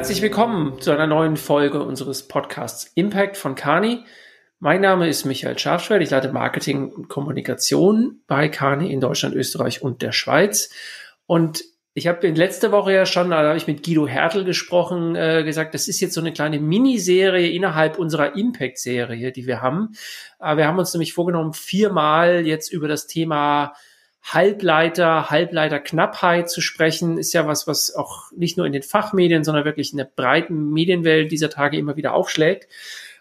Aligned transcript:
Herzlich 0.00 0.22
willkommen 0.22 0.80
zu 0.80 0.92
einer 0.92 1.06
neuen 1.06 1.36
Folge 1.36 1.84
unseres 1.84 2.26
Podcasts 2.26 2.90
Impact 2.94 3.36
von 3.36 3.54
Kani. 3.54 4.06
Mein 4.58 4.80
Name 4.80 5.06
ist 5.06 5.26
Michael 5.26 5.58
Schafschwert. 5.58 6.00
Ich 6.00 6.08
leite 6.08 6.32
Marketing 6.32 6.90
und 6.90 7.08
Kommunikation 7.08 8.22
bei 8.26 8.48
Kani 8.48 8.90
in 8.90 9.02
Deutschland, 9.02 9.34
Österreich 9.34 9.82
und 9.82 10.00
der 10.00 10.12
Schweiz. 10.12 10.70
Und 11.26 11.64
ich 11.92 12.06
habe 12.06 12.26
in 12.26 12.34
letzter 12.34 12.72
Woche 12.72 12.94
ja 12.94 13.04
schon, 13.04 13.28
da 13.28 13.46
habe 13.46 13.58
ich 13.58 13.66
mit 13.66 13.84
Guido 13.84 14.06
Hertel 14.08 14.46
gesprochen, 14.46 15.16
äh, 15.16 15.44
gesagt, 15.44 15.74
das 15.74 15.86
ist 15.86 16.00
jetzt 16.00 16.14
so 16.14 16.22
eine 16.22 16.32
kleine 16.32 16.60
Miniserie 16.60 17.50
innerhalb 17.50 17.98
unserer 17.98 18.36
Impact-Serie, 18.36 19.32
die 19.32 19.46
wir 19.46 19.60
haben. 19.60 19.90
Äh, 20.40 20.56
wir 20.56 20.66
haben 20.66 20.78
uns 20.78 20.94
nämlich 20.94 21.12
vorgenommen, 21.12 21.52
viermal 21.52 22.46
jetzt 22.46 22.72
über 22.72 22.88
das 22.88 23.06
Thema 23.06 23.74
Halbleiter, 24.22 25.30
Halbleiterknappheit 25.30 26.50
zu 26.50 26.60
sprechen, 26.60 27.18
ist 27.18 27.32
ja 27.32 27.46
was, 27.46 27.66
was 27.66 27.94
auch 27.94 28.30
nicht 28.32 28.56
nur 28.56 28.66
in 28.66 28.72
den 28.72 28.82
Fachmedien, 28.82 29.44
sondern 29.44 29.64
wirklich 29.64 29.92
in 29.92 29.98
der 29.98 30.04
breiten 30.04 30.70
Medienwelt 30.70 31.32
dieser 31.32 31.50
Tage 31.50 31.78
immer 31.78 31.96
wieder 31.96 32.14
aufschlägt. 32.14 32.68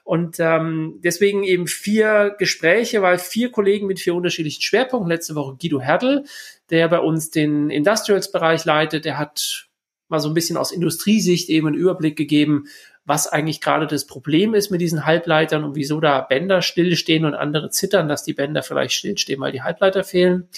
Und 0.03 0.37
ähm, 0.39 0.99
deswegen 1.03 1.43
eben 1.43 1.67
vier 1.67 2.35
Gespräche, 2.39 3.01
weil 3.01 3.19
vier 3.19 3.51
Kollegen 3.51 3.85
mit 3.85 3.99
vier 3.99 4.15
unterschiedlichen 4.15 4.61
Schwerpunkten. 4.61 5.09
Letzte 5.09 5.35
Woche 5.35 5.55
Guido 5.61 5.79
Hertel, 5.79 6.25
der 6.69 6.87
bei 6.87 6.99
uns 6.99 7.29
den 7.29 7.69
Industrials-Bereich 7.69 8.65
leitet, 8.65 9.05
der 9.05 9.19
hat 9.19 9.67
mal 10.07 10.19
so 10.19 10.27
ein 10.27 10.33
bisschen 10.33 10.57
aus 10.57 10.71
Industriesicht 10.71 11.49
eben 11.49 11.67
einen 11.67 11.75
Überblick 11.75 12.17
gegeben, 12.17 12.65
was 13.05 13.27
eigentlich 13.27 13.61
gerade 13.61 13.87
das 13.87 14.05
Problem 14.05 14.53
ist 14.53 14.71
mit 14.71 14.81
diesen 14.81 15.05
Halbleitern 15.05 15.63
und 15.63 15.75
wieso 15.75 15.99
da 15.99 16.21
Bänder 16.21 16.61
stillstehen 16.61 17.25
und 17.25 17.35
andere 17.35 17.69
zittern, 17.69 18.07
dass 18.07 18.23
die 18.23 18.33
Bänder 18.33 18.63
vielleicht 18.63 18.93
stillstehen, 18.93 19.39
weil 19.39 19.51
die 19.51 19.61
Halbleiter 19.61 20.03
fehlen. 20.03 20.49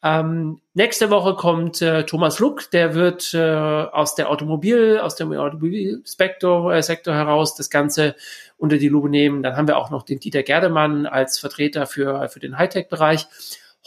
Ähm, 0.00 0.60
nächste 0.74 1.10
Woche 1.10 1.34
kommt 1.34 1.82
äh, 1.82 2.04
Thomas 2.04 2.38
Luck, 2.38 2.70
der 2.70 2.94
wird 2.94 3.34
äh, 3.34 3.40
aus 3.40 4.14
der 4.14 4.30
Automobil, 4.30 4.98
aus 4.98 5.16
dem 5.16 5.32
Automobilsektor 5.32 6.72
äh, 6.72 6.82
Sektor 6.82 7.14
heraus 7.14 7.56
das 7.56 7.68
Ganze 7.68 8.14
unter 8.56 8.78
die 8.78 8.88
Lupe 8.88 9.08
nehmen. 9.08 9.42
Dann 9.42 9.56
haben 9.56 9.66
wir 9.66 9.76
auch 9.76 9.90
noch 9.90 10.04
den 10.04 10.20
Dieter 10.20 10.44
Gerdemann 10.44 11.06
als 11.06 11.38
Vertreter 11.38 11.86
für, 11.86 12.28
für 12.28 12.38
den 12.38 12.58
Hightech-Bereich. 12.58 13.26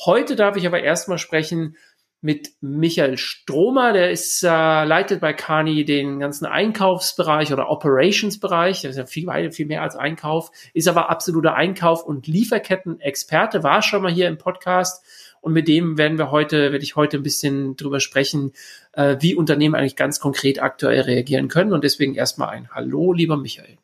Heute 0.05 0.35
darf 0.35 0.57
ich 0.57 0.67
aber 0.67 0.81
erstmal 0.81 1.17
sprechen 1.17 1.77
mit 2.23 2.51
Michael 2.61 3.17
Stromer, 3.17 3.93
der 3.93 4.11
ist 4.11 4.43
äh, 4.43 4.47
leitet 4.47 5.21
bei 5.21 5.33
Kani 5.33 5.85
den 5.85 6.19
ganzen 6.19 6.45
Einkaufsbereich 6.45 7.51
oder 7.51 7.71
Operationsbereich, 7.71 8.83
das 8.83 8.91
ist 8.91 8.97
ja 8.97 9.05
viel, 9.07 9.51
viel 9.51 9.65
mehr 9.65 9.81
als 9.81 9.95
Einkauf, 9.95 10.51
ist 10.75 10.87
aber 10.87 11.09
absoluter 11.09 11.55
Einkauf- 11.55 12.05
und 12.05 12.27
Lieferketten-Experte, 12.27 13.63
war 13.63 13.81
schon 13.81 14.03
mal 14.03 14.11
hier 14.11 14.27
im 14.27 14.37
Podcast 14.37 15.03
und 15.41 15.53
mit 15.53 15.67
dem 15.67 15.97
werden 15.97 16.17
wir 16.17 16.31
heute, 16.31 16.71
werde 16.71 16.83
ich 16.83 16.95
heute 16.95 17.17
ein 17.17 17.23
bisschen 17.23 17.75
drüber 17.75 17.99
sprechen, 17.99 18.53
äh, 18.93 19.17
wie 19.19 19.35
Unternehmen 19.35 19.75
eigentlich 19.75 19.95
ganz 19.95 20.19
konkret 20.19 20.61
aktuell 20.61 21.01
reagieren 21.01 21.47
können. 21.47 21.73
Und 21.73 21.83
deswegen 21.83 22.15
erstmal 22.15 22.49
ein 22.49 22.69
Hallo, 22.69 23.11
lieber 23.11 23.37
Michael. 23.37 23.77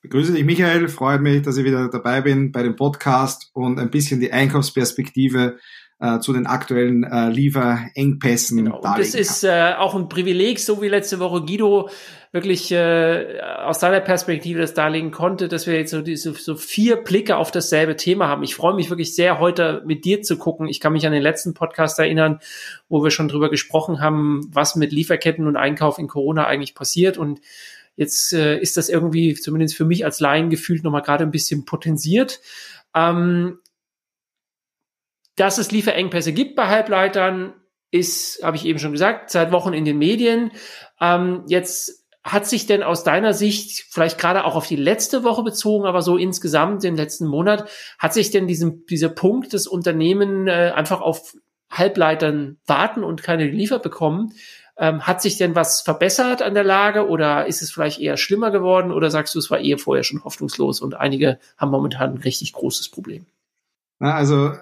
Begrüße 0.00 0.32
dich, 0.32 0.44
Michael. 0.44 0.88
Freut 0.88 1.22
mich, 1.22 1.42
dass 1.42 1.56
ich 1.56 1.64
wieder 1.64 1.88
dabei 1.88 2.20
bin 2.20 2.52
bei 2.52 2.62
dem 2.62 2.76
Podcast 2.76 3.50
und 3.52 3.80
ein 3.80 3.90
bisschen 3.90 4.20
die 4.20 4.32
Einkaufsperspektive 4.32 5.58
äh, 6.04 6.20
zu 6.20 6.32
den 6.34 6.46
aktuellen 6.46 7.04
äh, 7.04 7.30
Lieferengpässen 7.30 8.64
genau. 8.64 8.76
Und 8.76 8.98
das 8.98 9.14
ist 9.14 9.42
äh, 9.42 9.72
auch 9.78 9.94
ein 9.94 10.08
Privileg, 10.08 10.60
so 10.60 10.82
wie 10.82 10.88
letzte 10.88 11.18
Woche 11.18 11.40
Guido 11.40 11.88
wirklich 12.30 12.70
äh, 12.72 13.40
aus 13.64 13.80
seiner 13.80 14.00
Perspektive 14.00 14.60
das 14.60 14.74
darlegen 14.74 15.12
konnte, 15.12 15.48
dass 15.48 15.66
wir 15.66 15.74
jetzt 15.74 15.92
so 15.92 16.02
diese 16.02 16.34
so 16.34 16.56
vier 16.56 16.96
Blicke 16.96 17.36
auf 17.36 17.52
dasselbe 17.52 17.96
Thema 17.96 18.28
haben. 18.28 18.42
Ich 18.42 18.54
freue 18.54 18.74
mich 18.74 18.90
wirklich 18.90 19.14
sehr, 19.14 19.38
heute 19.38 19.82
mit 19.86 20.04
dir 20.04 20.20
zu 20.20 20.36
gucken. 20.36 20.68
Ich 20.68 20.80
kann 20.80 20.92
mich 20.92 21.06
an 21.06 21.12
den 21.12 21.22
letzten 21.22 21.54
Podcast 21.54 21.98
erinnern, 21.98 22.40
wo 22.88 23.02
wir 23.02 23.10
schon 23.10 23.28
drüber 23.28 23.48
gesprochen 23.48 24.00
haben, 24.00 24.42
was 24.52 24.76
mit 24.76 24.92
Lieferketten 24.92 25.46
und 25.46 25.56
Einkauf 25.56 25.98
in 25.98 26.08
Corona 26.08 26.46
eigentlich 26.46 26.74
passiert. 26.74 27.16
Und 27.16 27.40
jetzt 27.96 28.32
äh, 28.32 28.58
ist 28.58 28.76
das 28.76 28.88
irgendwie, 28.88 29.34
zumindest 29.34 29.76
für 29.76 29.84
mich 29.84 30.04
als 30.04 30.20
Laien 30.20 30.50
gefühlt, 30.50 30.82
nochmal 30.82 31.02
gerade 31.02 31.24
ein 31.24 31.30
bisschen 31.30 31.64
potenziert. 31.64 32.40
Ähm, 32.94 33.58
dass 35.36 35.58
es 35.58 35.70
Lieferengpässe 35.70 36.32
gibt 36.32 36.56
bei 36.56 36.68
Halbleitern, 36.68 37.54
ist, 37.90 38.42
habe 38.42 38.56
ich 38.56 38.64
eben 38.64 38.78
schon 38.78 38.92
gesagt, 38.92 39.30
seit 39.30 39.52
Wochen 39.52 39.72
in 39.72 39.84
den 39.84 39.98
Medien. 39.98 40.50
Ähm, 41.00 41.44
jetzt 41.46 42.04
hat 42.24 42.46
sich 42.46 42.66
denn 42.66 42.82
aus 42.82 43.04
deiner 43.04 43.34
Sicht, 43.34 43.86
vielleicht 43.90 44.18
gerade 44.18 44.44
auch 44.44 44.56
auf 44.56 44.66
die 44.66 44.76
letzte 44.76 45.22
Woche 45.22 45.42
bezogen, 45.42 45.86
aber 45.86 46.00
so 46.02 46.16
insgesamt 46.16 46.82
den 46.82 46.96
letzten 46.96 47.26
Monat, 47.26 47.68
hat 47.98 48.14
sich 48.14 48.30
denn 48.30 48.48
diesem, 48.48 48.86
dieser 48.86 49.10
Punkt, 49.10 49.52
des 49.52 49.66
Unternehmen 49.66 50.48
äh, 50.48 50.72
einfach 50.74 51.02
auf 51.02 51.36
Halbleitern 51.70 52.58
warten 52.66 53.04
und 53.04 53.22
keine 53.22 53.50
geliefert 53.50 53.82
bekommen, 53.82 54.32
ähm, 54.76 55.06
hat 55.06 55.22
sich 55.22 55.36
denn 55.36 55.54
was 55.54 55.82
verbessert 55.82 56.42
an 56.42 56.54
der 56.54 56.64
Lage 56.64 57.08
oder 57.08 57.46
ist 57.46 57.62
es 57.62 57.70
vielleicht 57.70 58.00
eher 58.00 58.16
schlimmer 58.16 58.50
geworden 58.50 58.90
oder 58.90 59.10
sagst 59.10 59.34
du, 59.34 59.38
es 59.38 59.50
war 59.50 59.60
eher 59.60 59.78
vorher 59.78 60.02
schon 60.02 60.24
hoffnungslos 60.24 60.80
und 60.80 60.94
einige 60.94 61.38
haben 61.56 61.70
momentan 61.70 62.14
ein 62.14 62.22
richtig 62.22 62.54
großes 62.54 62.88
Problem? 62.88 63.26
Also 64.00 64.52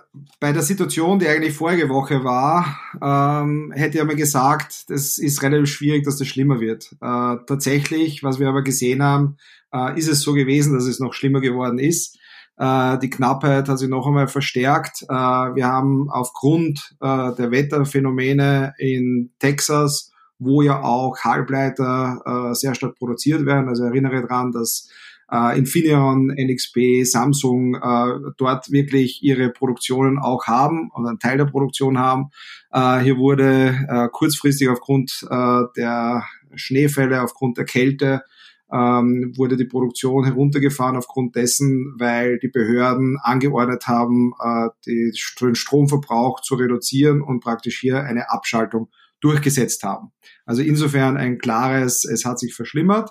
bei 0.41 0.53
der 0.53 0.63
Situation, 0.63 1.19
die 1.19 1.27
eigentlich 1.27 1.55
vorige 1.55 1.89
Woche 1.89 2.23
war, 2.23 2.79
ähm, 3.03 3.73
hätte 3.75 3.99
ich 3.99 4.05
mal 4.05 4.15
gesagt, 4.15 4.91
das 4.91 5.19
ist 5.19 5.43
relativ 5.43 5.69
schwierig, 5.69 6.05
dass 6.05 6.19
das 6.19 6.29
schlimmer 6.29 6.61
wird. 6.61 6.93
Äh, 7.01 7.37
tatsächlich, 7.47 8.23
was 8.23 8.39
wir 8.39 8.49
aber 8.49 8.63
gesehen 8.63 9.03
haben, 9.03 9.39
äh, 9.73 9.99
ist 9.99 10.09
es 10.09 10.21
so 10.21 10.35
gewesen, 10.35 10.75
dass 10.75 10.85
es 10.85 11.01
noch 11.01 11.15
schlimmer 11.15 11.41
geworden 11.41 11.79
ist. 11.79 12.19
Äh, 12.59 12.99
die 12.99 13.11
Knappheit 13.11 13.69
hat 13.69 13.79
sich 13.79 13.89
noch 13.89 14.07
einmal 14.07 14.29
verstärkt. 14.29 15.03
Äh, 15.03 15.15
wir 15.15 15.67
haben 15.67 16.11
aufgrund 16.11 16.95
äh, 17.01 17.35
der 17.35 17.51
Wetterphänomene 17.51 18.75
in 18.79 19.33
Texas, 19.39 20.13
wo 20.39 20.61
ja 20.61 20.83
auch 20.83 21.19
Halbleiter 21.21 22.51
äh, 22.51 22.55
sehr 22.55 22.75
stark 22.75 22.97
produziert 22.97 23.47
werden, 23.47 23.69
also 23.69 23.85
erinnere 23.85 24.23
daran, 24.23 24.53
dass 24.53 24.89
äh, 25.33 25.59
Infineon, 25.59 26.29
NXP, 26.29 27.05
Samsung 27.05 27.75
äh, 27.77 28.33
dort 28.37 28.71
wirklich 28.71 29.23
ihre 29.23 29.49
Produktionen 29.49 30.19
auch 30.19 30.47
haben 30.47 30.91
oder 30.95 31.09
einen 31.09 31.19
Teil 31.19 31.39
der 31.39 31.47
Produktion 31.47 31.99
haben. 31.99 32.31
Äh, 32.71 32.99
hier 32.99 33.17
wurde 33.17 33.75
äh, 33.89 34.09
kurzfristig 34.13 34.69
aufgrund 34.69 35.27
äh, 35.31 35.63
der 35.77 36.25
Schneefälle, 36.55 37.23
aufgrund 37.23 37.57
der 37.57 37.65
Kälte, 37.65 38.23
ähm, 38.71 39.33
wurde 39.37 39.57
die 39.57 39.67
Produktion 39.67 40.25
heruntergefahren 40.25 40.97
aufgrund 40.97 41.37
dessen, 41.37 41.95
weil 41.99 42.39
die 42.39 42.49
Behörden 42.49 43.19
angeordnet 43.23 43.87
haben, 43.87 44.33
äh, 44.43 44.69
die, 44.87 45.13
den 45.41 45.55
Stromverbrauch 45.55 46.41
zu 46.41 46.55
reduzieren 46.55 47.23
und 47.23 47.41
praktisch 47.41 47.79
hier 47.81 48.03
eine 48.03 48.31
Abschaltung 48.31 48.89
durchgesetzt 49.21 49.83
haben. 49.83 50.13
Also 50.45 50.63
insofern 50.63 51.17
ein 51.17 51.39
klares, 51.39 52.05
es 52.05 52.25
hat 52.25 52.39
sich 52.39 52.55
verschlimmert. 52.55 53.11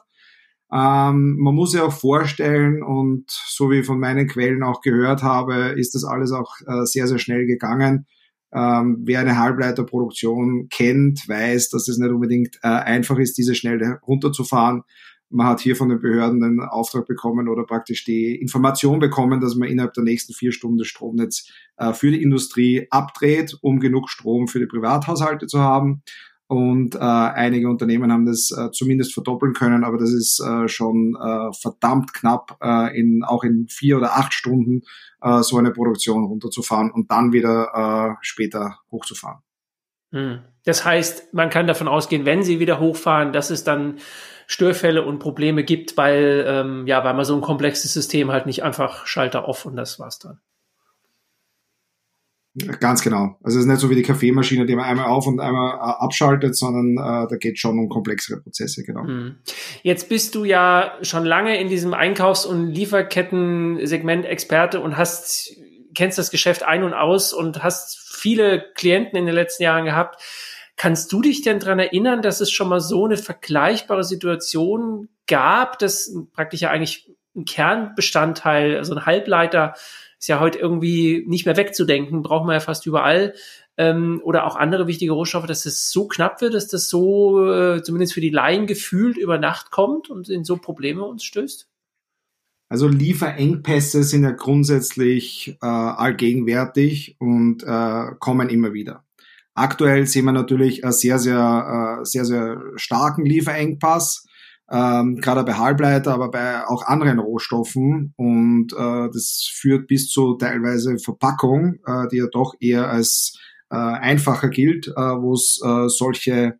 Ähm, 0.73 1.35
man 1.37 1.53
muss 1.53 1.73
ja 1.73 1.83
auch 1.83 1.91
vorstellen, 1.91 2.81
und 2.81 3.25
so 3.29 3.69
wie 3.69 3.79
ich 3.79 3.85
von 3.85 3.99
meinen 3.99 4.27
Quellen 4.27 4.63
auch 4.63 4.81
gehört 4.81 5.21
habe, 5.21 5.73
ist 5.77 5.95
das 5.95 6.05
alles 6.05 6.31
auch 6.31 6.53
äh, 6.65 6.85
sehr, 6.85 7.07
sehr 7.07 7.19
schnell 7.19 7.45
gegangen. 7.45 8.05
Ähm, 8.53 9.01
wer 9.03 9.19
eine 9.19 9.37
Halbleiterproduktion 9.37 10.67
kennt, 10.69 11.27
weiß, 11.27 11.69
dass 11.69 11.87
es 11.87 11.97
nicht 11.97 12.11
unbedingt 12.11 12.57
äh, 12.63 12.67
einfach 12.67 13.17
ist, 13.17 13.37
diese 13.37 13.55
schnell 13.55 13.99
runterzufahren. 14.05 14.83
Man 15.29 15.47
hat 15.47 15.61
hier 15.61 15.77
von 15.77 15.87
den 15.87 16.01
Behörden 16.01 16.41
den 16.41 16.59
Auftrag 16.59 17.05
bekommen 17.05 17.47
oder 17.47 17.63
praktisch 17.65 18.03
die 18.03 18.35
Information 18.35 18.99
bekommen, 18.99 19.39
dass 19.39 19.55
man 19.55 19.69
innerhalb 19.69 19.93
der 19.93 20.03
nächsten 20.03 20.33
vier 20.33 20.51
Stunden 20.51 20.77
das 20.77 20.87
Stromnetz 20.87 21.49
äh, 21.77 21.93
für 21.93 22.11
die 22.11 22.21
Industrie 22.21 22.87
abdreht, 22.89 23.57
um 23.61 23.79
genug 23.79 24.09
Strom 24.09 24.47
für 24.47 24.59
die 24.59 24.67
Privathaushalte 24.67 25.47
zu 25.47 25.59
haben. 25.59 26.03
Und 26.51 26.95
äh, 26.95 26.99
einige 26.99 27.69
Unternehmen 27.69 28.11
haben 28.11 28.25
das 28.25 28.51
äh, 28.51 28.71
zumindest 28.71 29.13
verdoppeln 29.13 29.53
können, 29.53 29.85
aber 29.85 29.97
das 29.97 30.11
ist 30.11 30.41
äh, 30.41 30.67
schon 30.67 31.15
äh, 31.15 31.53
verdammt 31.53 32.13
knapp, 32.13 32.57
äh, 32.61 32.99
in, 32.99 33.23
auch 33.23 33.45
in 33.45 33.69
vier 33.69 33.95
oder 33.95 34.17
acht 34.17 34.33
Stunden 34.33 34.81
äh, 35.21 35.43
so 35.43 35.57
eine 35.57 35.71
Produktion 35.71 36.25
runterzufahren 36.25 36.91
und 36.91 37.09
dann 37.09 37.31
wieder 37.31 37.69
äh, 37.73 38.15
später 38.19 38.79
hochzufahren. 38.91 39.41
Hm. 40.11 40.39
Das 40.65 40.83
heißt, 40.83 41.33
man 41.33 41.49
kann 41.49 41.67
davon 41.67 41.87
ausgehen, 41.87 42.25
wenn 42.25 42.43
sie 42.43 42.59
wieder 42.59 42.81
hochfahren, 42.81 43.31
dass 43.31 43.49
es 43.49 43.63
dann 43.63 43.99
Störfälle 44.45 45.05
und 45.05 45.19
Probleme 45.19 45.63
gibt, 45.63 45.95
weil 45.95 46.43
ähm, 46.45 46.85
ja, 46.85 47.01
weil 47.05 47.13
man 47.13 47.23
so 47.23 47.33
ein 47.33 47.39
komplexes 47.39 47.93
System 47.93 48.29
halt 48.29 48.45
nicht 48.45 48.61
einfach 48.61 49.05
Schalter 49.05 49.47
off 49.47 49.65
und 49.65 49.77
das 49.77 49.99
war's 49.99 50.19
dann. 50.19 50.41
Ganz 52.81 53.01
genau. 53.01 53.37
Also 53.43 53.57
es 53.57 53.63
ist 53.63 53.71
nicht 53.71 53.79
so 53.79 53.89
wie 53.89 53.95
die 53.95 54.03
Kaffeemaschine, 54.03 54.65
die 54.65 54.75
man 54.75 54.83
einmal 54.83 55.05
auf 55.05 55.25
und 55.25 55.39
einmal 55.39 55.75
äh, 55.75 56.03
abschaltet, 56.03 56.55
sondern 56.57 56.97
äh, 56.97 57.27
da 57.29 57.37
geht 57.37 57.57
schon 57.57 57.79
um 57.79 57.87
komplexere 57.87 58.41
Prozesse, 58.41 58.83
genau. 58.83 59.05
Hm. 59.05 59.37
Jetzt 59.83 60.09
bist 60.09 60.35
du 60.35 60.43
ja 60.43 60.97
schon 61.01 61.23
lange 61.23 61.59
in 61.61 61.69
diesem 61.69 61.93
Einkaufs- 61.93 62.45
und 62.45 62.67
Lieferketten-Segment 62.67 64.25
Experte 64.25 64.81
und 64.81 64.97
hast, 64.97 65.55
kennst 65.95 66.17
das 66.17 66.29
Geschäft 66.29 66.63
ein 66.63 66.83
und 66.83 66.93
aus 66.93 67.31
und 67.31 67.63
hast 67.63 67.97
viele 67.97 68.65
Klienten 68.75 69.17
in 69.17 69.25
den 69.25 69.35
letzten 69.35 69.63
Jahren 69.63 69.85
gehabt. 69.85 70.21
Kannst 70.75 71.13
du 71.13 71.21
dich 71.21 71.41
denn 71.43 71.59
dran 71.59 71.79
erinnern, 71.79 72.21
dass 72.21 72.41
es 72.41 72.51
schon 72.51 72.67
mal 72.67 72.81
so 72.81 73.05
eine 73.05 73.15
vergleichbare 73.15 74.03
Situation 74.03 75.07
gab, 75.25 75.79
dass 75.79 76.13
praktisch 76.33 76.61
ja 76.61 76.69
eigentlich 76.69 77.09
ein 77.33 77.45
Kernbestandteil, 77.45 78.77
also 78.77 78.93
ein 78.93 79.05
Halbleiter 79.05 79.73
ist 80.21 80.27
ja 80.27 80.39
heute 80.39 80.59
irgendwie 80.59 81.25
nicht 81.27 81.45
mehr 81.47 81.57
wegzudenken, 81.57 82.21
braucht 82.21 82.45
man 82.45 82.53
ja 82.53 82.59
fast 82.59 82.85
überall, 82.85 83.33
ähm, 83.77 84.21
oder 84.23 84.45
auch 84.45 84.55
andere 84.55 84.85
wichtige 84.85 85.13
Rohstoffe, 85.13 85.47
dass 85.47 85.65
es 85.65 85.91
so 85.91 86.07
knapp 86.07 86.41
wird, 86.41 86.53
dass 86.53 86.67
das 86.67 86.89
so 86.89 87.51
äh, 87.51 87.81
zumindest 87.81 88.13
für 88.13 88.21
die 88.21 88.29
Laien 88.29 88.67
gefühlt 88.67 89.17
über 89.17 89.39
Nacht 89.39 89.71
kommt 89.71 90.11
und 90.11 90.29
in 90.29 90.43
so 90.43 90.57
Probleme 90.57 91.03
uns 91.03 91.23
stößt? 91.23 91.67
Also 92.69 92.87
Lieferengpässe 92.87 94.03
sind 94.03 94.23
ja 94.23 94.31
grundsätzlich 94.31 95.57
äh, 95.61 95.65
allgegenwärtig 95.65 97.15
und 97.19 97.63
äh, 97.63 98.05
kommen 98.19 98.49
immer 98.49 98.73
wieder. 98.73 99.03
Aktuell 99.55 100.05
sehen 100.05 100.25
wir 100.25 100.31
natürlich 100.31 100.83
einen 100.83 100.93
sehr, 100.93 101.17
sehr, 101.19 101.99
äh, 101.99 102.05
sehr, 102.05 102.25
sehr 102.25 102.61
starken 102.75 103.25
Lieferengpass, 103.25 104.27
ähm, 104.71 105.17
gerade 105.17 105.43
bei 105.43 105.53
Halbleiter, 105.53 106.13
aber 106.13 106.31
bei 106.31 106.65
auch 106.65 106.85
anderen 106.85 107.19
Rohstoffen. 107.19 108.13
Und 108.15 108.73
äh, 108.73 109.09
das 109.11 109.49
führt 109.53 109.87
bis 109.87 110.07
zu 110.07 110.35
teilweise 110.35 110.97
Verpackung, 110.97 111.75
äh, 111.85 112.07
die 112.11 112.17
ja 112.17 112.27
doch 112.31 112.53
eher 112.59 112.89
als 112.89 113.37
äh, 113.69 113.75
einfacher 113.75 114.49
gilt, 114.49 114.87
äh, 114.87 114.91
wo 114.91 115.33
es 115.33 115.59
äh, 115.63 115.89
solche 115.89 116.59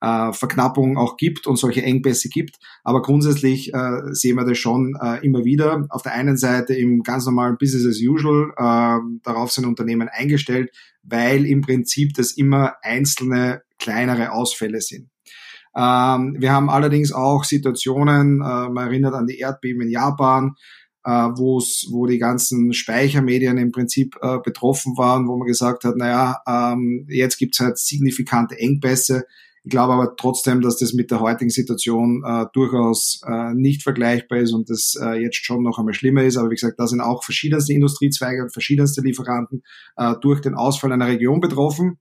äh, 0.00 0.32
Verknappung 0.32 0.98
auch 0.98 1.16
gibt 1.16 1.46
und 1.46 1.56
solche 1.56 1.82
Engpässe 1.82 2.28
gibt. 2.28 2.56
Aber 2.84 3.00
grundsätzlich 3.00 3.72
äh, 3.72 4.02
sehen 4.10 4.36
wir 4.36 4.44
das 4.44 4.58
schon 4.58 4.94
äh, 5.02 5.24
immer 5.24 5.44
wieder. 5.44 5.86
Auf 5.88 6.02
der 6.02 6.12
einen 6.12 6.36
Seite 6.36 6.74
im 6.74 7.02
ganz 7.02 7.24
normalen 7.24 7.56
Business 7.58 7.86
as 7.86 8.00
usual, 8.00 8.52
äh, 8.56 9.18
darauf 9.22 9.50
sind 9.50 9.64
Unternehmen 9.64 10.08
eingestellt, 10.08 10.70
weil 11.02 11.46
im 11.46 11.62
Prinzip 11.62 12.12
das 12.14 12.32
immer 12.32 12.74
einzelne 12.82 13.62
kleinere 13.78 14.32
Ausfälle 14.32 14.80
sind. 14.80 15.08
Ähm, 15.76 16.36
wir 16.38 16.52
haben 16.52 16.70
allerdings 16.70 17.12
auch 17.12 17.44
Situationen, 17.44 18.40
äh, 18.40 18.68
man 18.70 18.88
erinnert 18.88 19.14
an 19.14 19.26
die 19.26 19.38
Erdbeben 19.38 19.82
in 19.82 19.90
Japan, 19.90 20.54
äh, 21.04 21.10
wo 21.10 22.06
die 22.06 22.18
ganzen 22.18 22.72
Speichermedien 22.72 23.58
im 23.58 23.72
Prinzip 23.72 24.16
äh, 24.22 24.38
betroffen 24.42 24.96
waren, 24.96 25.28
wo 25.28 25.36
man 25.36 25.46
gesagt 25.46 25.84
hat, 25.84 25.96
naja, 25.96 26.40
ähm, 26.48 27.06
jetzt 27.08 27.38
gibt 27.38 27.54
es 27.54 27.60
halt 27.60 27.78
signifikante 27.78 28.58
Engpässe. 28.58 29.24
Ich 29.66 29.70
glaube 29.70 29.94
aber 29.94 30.16
trotzdem, 30.16 30.62
dass 30.62 30.78
das 30.78 30.92
mit 30.92 31.10
der 31.10 31.20
heutigen 31.20 31.50
Situation 31.50 32.22
äh, 32.24 32.46
durchaus 32.52 33.20
äh, 33.26 33.52
nicht 33.52 33.82
vergleichbar 33.82 34.38
ist 34.38 34.52
und 34.52 34.70
das 34.70 34.94
äh, 35.00 35.20
jetzt 35.20 35.44
schon 35.44 35.62
noch 35.62 35.78
einmal 35.78 35.92
schlimmer 35.92 36.22
ist. 36.22 36.36
Aber 36.36 36.50
wie 36.50 36.54
gesagt, 36.54 36.78
da 36.78 36.86
sind 36.86 37.00
auch 37.00 37.24
verschiedenste 37.24 37.72
Industriezweige 37.72 38.44
und 38.44 38.52
verschiedenste 38.52 39.00
Lieferanten 39.00 39.62
äh, 39.96 40.14
durch 40.20 40.40
den 40.40 40.54
Ausfall 40.54 40.92
einer 40.92 41.08
Region 41.08 41.40
betroffen. 41.40 41.98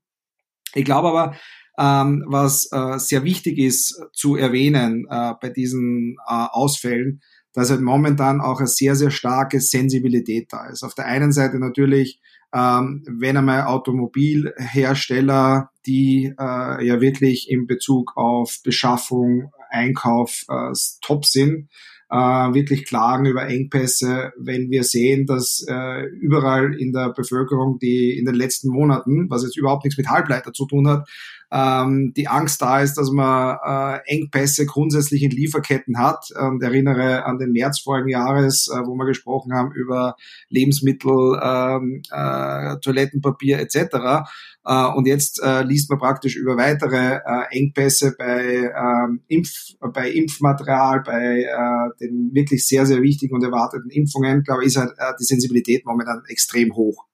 Ich 0.76 0.86
glaube 0.86 1.10
aber, 1.10 1.36
ähm, 1.78 2.24
was 2.28 2.70
äh, 2.72 3.00
sehr 3.00 3.24
wichtig 3.24 3.58
ist 3.58 4.02
zu 4.14 4.36
erwähnen 4.36 5.06
äh, 5.10 5.34
bei 5.42 5.50
diesen 5.50 6.18
äh, 6.28 6.48
Ausfällen, 6.52 7.22
dass 7.54 7.70
halt 7.70 7.82
momentan 7.82 8.42
auch 8.42 8.60
eine 8.60 8.68
sehr, 8.68 8.96
sehr 8.96 9.12
starke 9.12 9.62
Sensibilität 9.62 10.52
da 10.52 10.68
ist. 10.68 10.84
Auf 10.84 10.96
der 10.96 11.06
einen 11.06 11.32
Seite 11.32 11.60
natürlich 11.60 12.20
ähm, 12.56 13.04
wenn 13.08 13.36
einmal 13.36 13.64
Automobilhersteller, 13.64 15.72
die 15.86 16.34
äh, 16.40 16.86
ja 16.86 17.02
wirklich 17.02 17.52
in 17.52 17.68
Bezug 17.68 18.14
auf 18.16 18.62
Beschaffung, 18.64 19.52
Einkauf 19.70 20.46
äh, 20.48 20.72
top 21.02 21.26
sind, 21.26 21.68
äh, 22.10 22.16
wirklich 22.16 22.86
klagen 22.86 23.26
über 23.26 23.46
Engpässe, 23.48 24.32
wenn 24.38 24.70
wir 24.70 24.86
sehen, 24.86 25.26
dass 25.26 25.66
äh, 25.68 26.06
überall 26.06 26.74
in 26.80 26.94
der 26.94 27.12
Bevölkerung, 27.14 27.78
die 27.80 28.18
in 28.18 28.24
den 28.24 28.36
letzten 28.36 28.70
Monaten, 28.70 29.30
was 29.30 29.44
jetzt 29.44 29.58
überhaupt 29.58 29.84
nichts 29.84 29.98
mit 29.98 30.08
Halbleiter 30.08 30.54
zu 30.54 30.66
tun 30.66 30.88
hat, 30.88 31.10
ähm, 31.56 32.14
die 32.18 32.28
Angst 32.28 32.62
da 32.62 32.82
ist, 32.82 32.96
dass 32.96 33.12
man 33.12 33.58
äh, 33.66 34.00
Engpässe 34.08 34.66
grundsätzlich 34.66 35.24
in 35.24 35.32
Lieferketten 35.32 35.98
hat. 35.98 36.30
Und 36.38 36.62
erinnere 36.62 37.24
an 37.24 37.38
den 37.38 37.54
März 37.54 37.80
vorigen 37.80 38.10
Jahres, 38.10 38.68
äh, 38.68 38.86
wo 38.86 38.96
wir 38.96 39.06
gesprochen 39.06 39.54
haben 39.54 39.72
über 39.72 40.16
Lebensmittel, 40.50 41.40
ähm, 41.42 42.02
äh, 42.12 42.78
Toilettenpapier 42.82 43.60
etc. 43.60 44.28
Äh, 44.66 44.86
und 44.96 45.08
jetzt 45.08 45.42
äh, 45.42 45.64
liest 45.64 45.90
man 45.90 46.00
praktisch 46.00 46.36
über 46.36 46.58
weitere 46.58 47.22
äh, 47.26 47.58
Engpässe 47.58 48.16
bei, 48.18 48.72
ähm, 48.76 49.22
Impf, 49.28 49.76
bei 49.94 50.12
Impfmaterial, 50.12 51.04
bei 51.06 51.44
äh, 51.44 51.90
den 52.02 52.32
wirklich 52.34 52.68
sehr, 52.68 52.86
sehr 52.86 53.02
wichtigen 53.02 53.34
und 53.34 53.44
erwarteten 53.44 53.90
Impfungen. 53.92 54.40
Ich 54.40 54.46
glaube, 54.46 54.66
ist 54.66 54.76
halt 54.76 54.92
äh, 54.98 55.14
die 55.18 55.24
Sensibilität 55.24 55.86
momentan 55.86 56.22
extrem 56.28 56.76
hoch. 56.76 57.06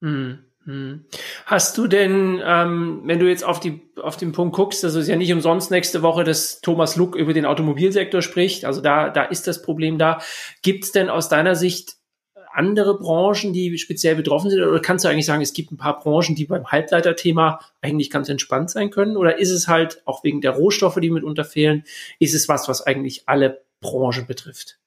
Mhm. 0.00 0.51
Hm. 0.64 1.04
Hast 1.46 1.76
du 1.76 1.88
denn, 1.88 2.40
ähm, 2.44 3.02
wenn 3.04 3.18
du 3.18 3.28
jetzt 3.28 3.44
auf, 3.44 3.58
die, 3.58 3.80
auf 4.00 4.16
den 4.16 4.32
Punkt 4.32 4.54
guckst, 4.54 4.84
also 4.84 5.00
ist 5.00 5.08
ja 5.08 5.16
nicht 5.16 5.32
umsonst 5.32 5.70
nächste 5.70 6.02
Woche, 6.02 6.22
dass 6.22 6.60
Thomas 6.60 6.94
Luck 6.96 7.16
über 7.16 7.32
den 7.32 7.46
Automobilsektor 7.46 8.22
spricht, 8.22 8.64
also 8.64 8.80
da, 8.80 9.08
da 9.08 9.24
ist 9.24 9.48
das 9.48 9.62
Problem 9.62 9.98
da. 9.98 10.20
Gibt 10.62 10.84
es 10.84 10.92
denn 10.92 11.08
aus 11.08 11.28
deiner 11.28 11.56
Sicht 11.56 11.96
andere 12.52 12.98
Branchen, 12.98 13.52
die 13.52 13.76
speziell 13.78 14.14
betroffen 14.14 14.50
sind? 14.50 14.62
Oder 14.62 14.80
kannst 14.80 15.04
du 15.04 15.08
eigentlich 15.08 15.26
sagen, 15.26 15.42
es 15.42 15.52
gibt 15.52 15.72
ein 15.72 15.78
paar 15.78 15.98
Branchen, 15.98 16.36
die 16.36 16.44
beim 16.44 16.66
Halbleiterthema 16.70 17.60
eigentlich 17.80 18.10
ganz 18.10 18.28
entspannt 18.28 18.70
sein 18.70 18.90
können? 18.90 19.16
Oder 19.16 19.38
ist 19.38 19.50
es 19.50 19.68
halt 19.68 20.02
auch 20.04 20.22
wegen 20.22 20.40
der 20.40 20.52
Rohstoffe, 20.52 20.98
die 21.00 21.10
mitunter 21.10 21.44
fehlen, 21.44 21.84
ist 22.18 22.34
es 22.34 22.48
was, 22.48 22.68
was 22.68 22.86
eigentlich 22.86 23.24
alle 23.26 23.64
Branchen 23.80 24.26
betrifft? 24.26 24.78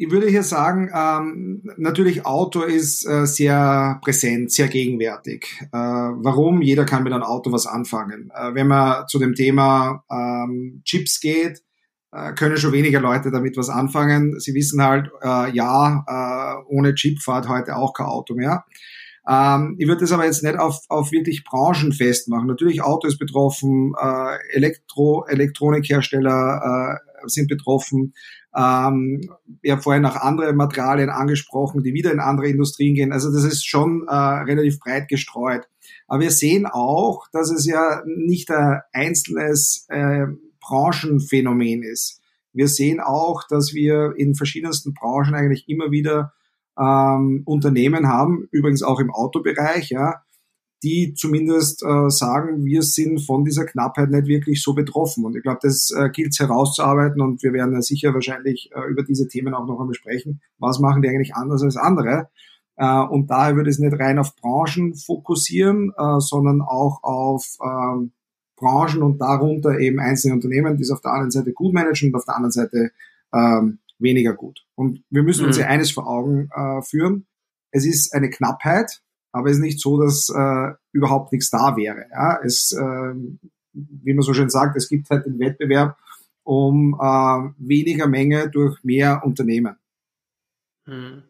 Ich 0.00 0.12
würde 0.12 0.28
hier 0.28 0.44
sagen, 0.44 0.92
ähm, 0.94 1.62
natürlich 1.76 2.24
Auto 2.24 2.62
ist 2.62 3.04
äh, 3.04 3.26
sehr 3.26 3.98
präsent, 4.00 4.52
sehr 4.52 4.68
gegenwärtig. 4.68 5.48
Äh, 5.60 5.76
warum? 5.76 6.62
Jeder 6.62 6.84
kann 6.84 7.02
mit 7.02 7.12
einem 7.12 7.24
Auto 7.24 7.50
was 7.50 7.66
anfangen. 7.66 8.30
Äh, 8.32 8.54
wenn 8.54 8.68
man 8.68 9.08
zu 9.08 9.18
dem 9.18 9.34
Thema 9.34 10.04
ähm, 10.08 10.82
Chips 10.84 11.18
geht, 11.18 11.64
äh, 12.12 12.32
können 12.34 12.58
schon 12.58 12.70
weniger 12.70 13.00
Leute 13.00 13.32
damit 13.32 13.56
was 13.56 13.70
anfangen. 13.70 14.38
Sie 14.38 14.54
wissen 14.54 14.80
halt, 14.80 15.10
äh, 15.20 15.50
ja, 15.50 16.04
äh, 16.06 16.72
ohne 16.72 16.94
Chip 16.94 17.20
fahrt 17.20 17.48
heute 17.48 17.74
auch 17.74 17.92
kein 17.92 18.06
Auto 18.06 18.36
mehr. 18.36 18.66
Ähm, 19.28 19.74
ich 19.78 19.88
würde 19.88 20.02
das 20.02 20.12
aber 20.12 20.26
jetzt 20.26 20.44
nicht 20.44 20.60
auf, 20.60 20.78
auf 20.88 21.10
wirklich 21.10 21.42
Branchen 21.42 21.92
festmachen. 21.92 22.46
Natürlich 22.46 22.82
Auto 22.82 23.08
ist 23.08 23.18
betroffen, 23.18 23.94
äh, 24.00 24.36
Elektro, 24.54 25.26
Elektronikhersteller 25.26 27.00
äh, 27.02 27.07
sind 27.26 27.48
betroffen. 27.48 28.14
Ähm, 28.56 29.20
wir 29.60 29.72
haben 29.72 29.82
vorhin 29.82 30.04
auch 30.04 30.16
andere 30.16 30.52
Materialien 30.52 31.10
angesprochen, 31.10 31.82
die 31.82 31.94
wieder 31.94 32.12
in 32.12 32.20
andere 32.20 32.48
Industrien 32.48 32.94
gehen. 32.94 33.12
Also 33.12 33.32
das 33.32 33.44
ist 33.44 33.66
schon 33.66 34.06
äh, 34.08 34.14
relativ 34.14 34.78
breit 34.78 35.08
gestreut. 35.08 35.68
Aber 36.06 36.20
wir 36.20 36.30
sehen 36.30 36.66
auch, 36.66 37.26
dass 37.32 37.50
es 37.50 37.66
ja 37.66 38.02
nicht 38.06 38.50
ein 38.50 38.80
einzelnes 38.92 39.86
äh, 39.88 40.26
Branchenphänomen 40.60 41.82
ist. 41.82 42.20
Wir 42.52 42.68
sehen 42.68 43.00
auch, 43.00 43.44
dass 43.48 43.74
wir 43.74 44.14
in 44.16 44.34
verschiedensten 44.34 44.94
Branchen 44.94 45.34
eigentlich 45.34 45.68
immer 45.68 45.90
wieder 45.90 46.32
ähm, 46.78 47.42
Unternehmen 47.44 48.08
haben, 48.08 48.48
übrigens 48.50 48.82
auch 48.82 49.00
im 49.00 49.10
Autobereich, 49.10 49.90
ja, 49.90 50.22
die 50.82 51.14
zumindest 51.14 51.82
äh, 51.82 52.08
sagen, 52.08 52.64
wir 52.64 52.82
sind 52.82 53.20
von 53.20 53.44
dieser 53.44 53.64
Knappheit 53.64 54.10
nicht 54.10 54.26
wirklich 54.26 54.62
so 54.62 54.74
betroffen. 54.74 55.24
Und 55.24 55.36
ich 55.36 55.42
glaube, 55.42 55.58
das 55.62 55.90
äh, 55.90 56.08
gilt 56.10 56.32
es 56.32 56.40
herauszuarbeiten 56.40 57.20
und 57.20 57.42
wir 57.42 57.52
werden 57.52 57.74
ja 57.74 57.82
sicher 57.82 58.14
wahrscheinlich 58.14 58.70
äh, 58.74 58.88
über 58.90 59.02
diese 59.02 59.26
Themen 59.26 59.54
auch 59.54 59.66
noch 59.66 59.80
einmal 59.80 59.94
sprechen. 59.94 60.40
Was 60.58 60.78
machen 60.78 61.02
die 61.02 61.08
eigentlich 61.08 61.34
anders 61.34 61.62
als 61.62 61.76
andere? 61.76 62.28
Äh, 62.76 63.00
und 63.00 63.28
daher 63.28 63.56
würde 63.56 63.70
es 63.70 63.80
nicht 63.80 63.98
rein 63.98 64.18
auf 64.18 64.36
Branchen 64.36 64.94
fokussieren, 64.94 65.92
äh, 65.98 66.20
sondern 66.20 66.62
auch 66.62 67.02
auf 67.02 67.56
ähm, 67.62 68.12
Branchen 68.56 69.02
und 69.02 69.20
darunter 69.20 69.78
eben 69.78 69.98
einzelne 69.98 70.34
Unternehmen, 70.34 70.76
die 70.76 70.82
es 70.82 70.90
auf 70.90 71.00
der 71.00 71.12
einen 71.12 71.30
Seite 71.30 71.52
gut 71.52 71.74
managen 71.74 72.10
und 72.10 72.16
auf 72.16 72.24
der 72.24 72.36
anderen 72.36 72.52
Seite 72.52 72.92
ähm, 73.32 73.78
weniger 73.98 74.34
gut. 74.34 74.64
Und 74.76 75.02
wir 75.10 75.24
müssen 75.24 75.44
uns 75.44 75.56
mhm. 75.56 75.62
ja 75.62 75.68
eines 75.68 75.90
vor 75.90 76.06
Augen 76.06 76.50
äh, 76.54 76.82
führen. 76.82 77.26
Es 77.70 77.84
ist 77.84 78.14
eine 78.14 78.30
Knappheit, 78.30 79.02
aber 79.38 79.48
es 79.48 79.56
ist 79.56 79.62
nicht 79.62 79.80
so, 79.80 80.00
dass 80.00 80.28
äh, 80.28 80.74
überhaupt 80.92 81.32
nichts 81.32 81.50
da 81.50 81.76
wäre. 81.76 82.06
Ja? 82.10 82.38
Es, 82.44 82.72
äh, 82.72 83.14
wie 83.72 84.14
man 84.14 84.22
so 84.22 84.34
schön 84.34 84.50
sagt, 84.50 84.76
es 84.76 84.88
gibt 84.88 85.08
halt 85.10 85.26
den 85.26 85.38
Wettbewerb 85.38 85.96
um 86.48 86.94
äh, 86.94 87.50
weniger 87.58 88.06
Menge 88.06 88.48
durch 88.48 88.82
mehr 88.82 89.22
Unternehmen. 89.22 89.76
Hm. 90.86 91.22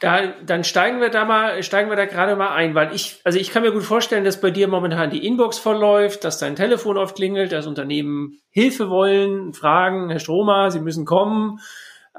Da, 0.00 0.32
dann 0.44 0.62
steigen 0.64 1.00
wir 1.00 1.08
da 1.08 1.24
mal, 1.24 1.62
steigen 1.62 1.88
wir 1.88 1.96
da 1.96 2.04
gerade 2.04 2.36
mal 2.36 2.54
ein, 2.54 2.74
weil 2.74 2.94
ich, 2.94 3.20
also 3.24 3.38
ich 3.38 3.50
kann 3.50 3.62
mir 3.62 3.72
gut 3.72 3.82
vorstellen, 3.82 4.24
dass 4.24 4.40
bei 4.40 4.50
dir 4.50 4.68
momentan 4.68 5.10
die 5.10 5.26
Inbox 5.26 5.58
verläuft, 5.58 6.24
dass 6.24 6.38
dein 6.38 6.54
Telefon 6.54 6.98
oft 6.98 7.16
klingelt, 7.16 7.52
dass 7.52 7.66
Unternehmen 7.66 8.38
Hilfe 8.50 8.90
wollen, 8.90 9.54
fragen, 9.54 10.10
Herr 10.10 10.20
Stromer, 10.20 10.70
Sie 10.70 10.80
müssen 10.80 11.06
kommen, 11.06 11.60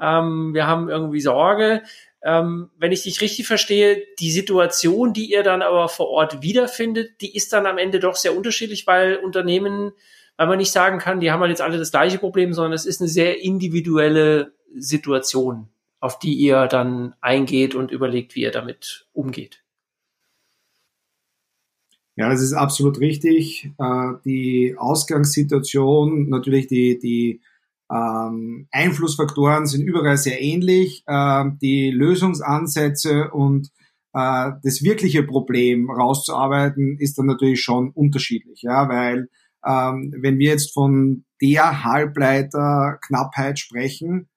ähm, 0.00 0.54
wir 0.54 0.66
haben 0.66 0.88
irgendwie 0.88 1.20
Sorge 1.20 1.82
ähm, 2.24 2.70
wenn 2.78 2.92
ich 2.92 3.02
dich 3.02 3.20
richtig 3.20 3.46
verstehe, 3.46 4.02
die 4.20 4.30
Situation, 4.30 5.12
die 5.12 5.32
ihr 5.32 5.42
dann 5.42 5.62
aber 5.62 5.88
vor 5.88 6.08
Ort 6.08 6.42
wiederfindet, 6.42 7.20
die 7.20 7.34
ist 7.34 7.52
dann 7.52 7.66
am 7.66 7.78
Ende 7.78 7.98
doch 7.98 8.16
sehr 8.16 8.36
unterschiedlich, 8.36 8.86
weil 8.86 9.16
Unternehmen, 9.16 9.92
weil 10.36 10.46
man 10.46 10.58
nicht 10.58 10.72
sagen 10.72 10.98
kann, 10.98 11.20
die 11.20 11.32
haben 11.32 11.40
halt 11.40 11.50
jetzt 11.50 11.60
alle 11.60 11.78
das 11.78 11.90
gleiche 11.90 12.18
Problem, 12.18 12.52
sondern 12.52 12.74
es 12.74 12.86
ist 12.86 13.00
eine 13.00 13.08
sehr 13.08 13.42
individuelle 13.42 14.52
Situation, 14.76 15.68
auf 15.98 16.18
die 16.20 16.34
ihr 16.34 16.66
dann 16.68 17.14
eingeht 17.20 17.74
und 17.74 17.90
überlegt, 17.90 18.36
wie 18.36 18.42
ihr 18.42 18.52
damit 18.52 19.06
umgeht. 19.12 19.62
Ja, 22.14 22.28
das 22.28 22.42
ist 22.42 22.52
absolut 22.52 23.00
richtig. 23.00 23.70
Äh, 23.78 24.12
die 24.24 24.76
Ausgangssituation, 24.78 26.28
natürlich 26.28 26.66
die, 26.68 26.98
die 26.98 27.40
ähm, 27.92 28.68
Einflussfaktoren 28.70 29.66
sind 29.66 29.82
überall 29.82 30.16
sehr 30.16 30.40
ähnlich. 30.40 31.04
Ähm, 31.06 31.58
die 31.60 31.90
Lösungsansätze 31.90 33.30
und 33.30 33.68
äh, 34.14 34.52
das 34.62 34.82
wirkliche 34.82 35.22
Problem 35.22 35.90
rauszuarbeiten, 35.90 36.96
ist 36.98 37.18
dann 37.18 37.26
natürlich 37.26 37.62
schon 37.62 37.90
unterschiedlich, 37.90 38.62
ja, 38.62 38.88
weil 38.88 39.28
ähm, 39.64 40.14
wenn 40.18 40.38
wir 40.38 40.50
jetzt 40.50 40.72
von 40.72 41.24
der 41.40 41.84
Halbleiterknappheit 41.84 43.58
sprechen, 43.58 44.28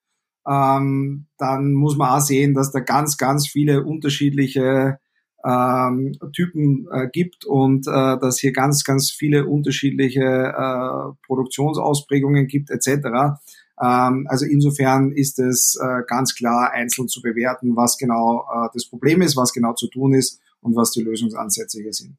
ähm, 0.47 1.27
dann 1.38 1.74
muss 1.74 1.97
man 1.97 2.09
auch 2.09 2.19
sehen, 2.19 2.53
dass 2.53 2.71
da 2.71 2.79
ganz, 2.79 3.17
ganz 3.17 3.47
viele 3.47 3.83
unterschiedliche 3.83 5.00
ähm, 5.45 6.17
Typen 6.33 6.87
äh, 6.91 7.07
gibt 7.11 7.45
und 7.45 7.87
äh, 7.87 8.17
dass 8.19 8.39
hier 8.39 8.51
ganz, 8.51 8.83
ganz 8.83 9.11
viele 9.11 9.45
unterschiedliche 9.45 10.21
äh, 10.23 11.25
Produktionsausprägungen 11.25 12.47
gibt 12.47 12.71
etc. 12.71 13.37
Ähm, 13.81 14.27
also 14.29 14.45
insofern 14.45 15.11
ist 15.11 15.39
es 15.39 15.77
äh, 15.81 16.01
ganz 16.07 16.35
klar 16.35 16.71
einzeln 16.71 17.07
zu 17.07 17.21
bewerten, 17.21 17.75
was 17.75 17.97
genau 17.97 18.45
äh, 18.51 18.69
das 18.73 18.85
Problem 18.85 19.21
ist, 19.21 19.37
was 19.37 19.53
genau 19.53 19.73
zu 19.73 19.87
tun 19.87 20.13
ist 20.13 20.41
und 20.61 20.75
was 20.75 20.91
die 20.91 21.03
Lösungsansätze 21.03 21.81
hier 21.81 21.93
sind. 21.93 22.17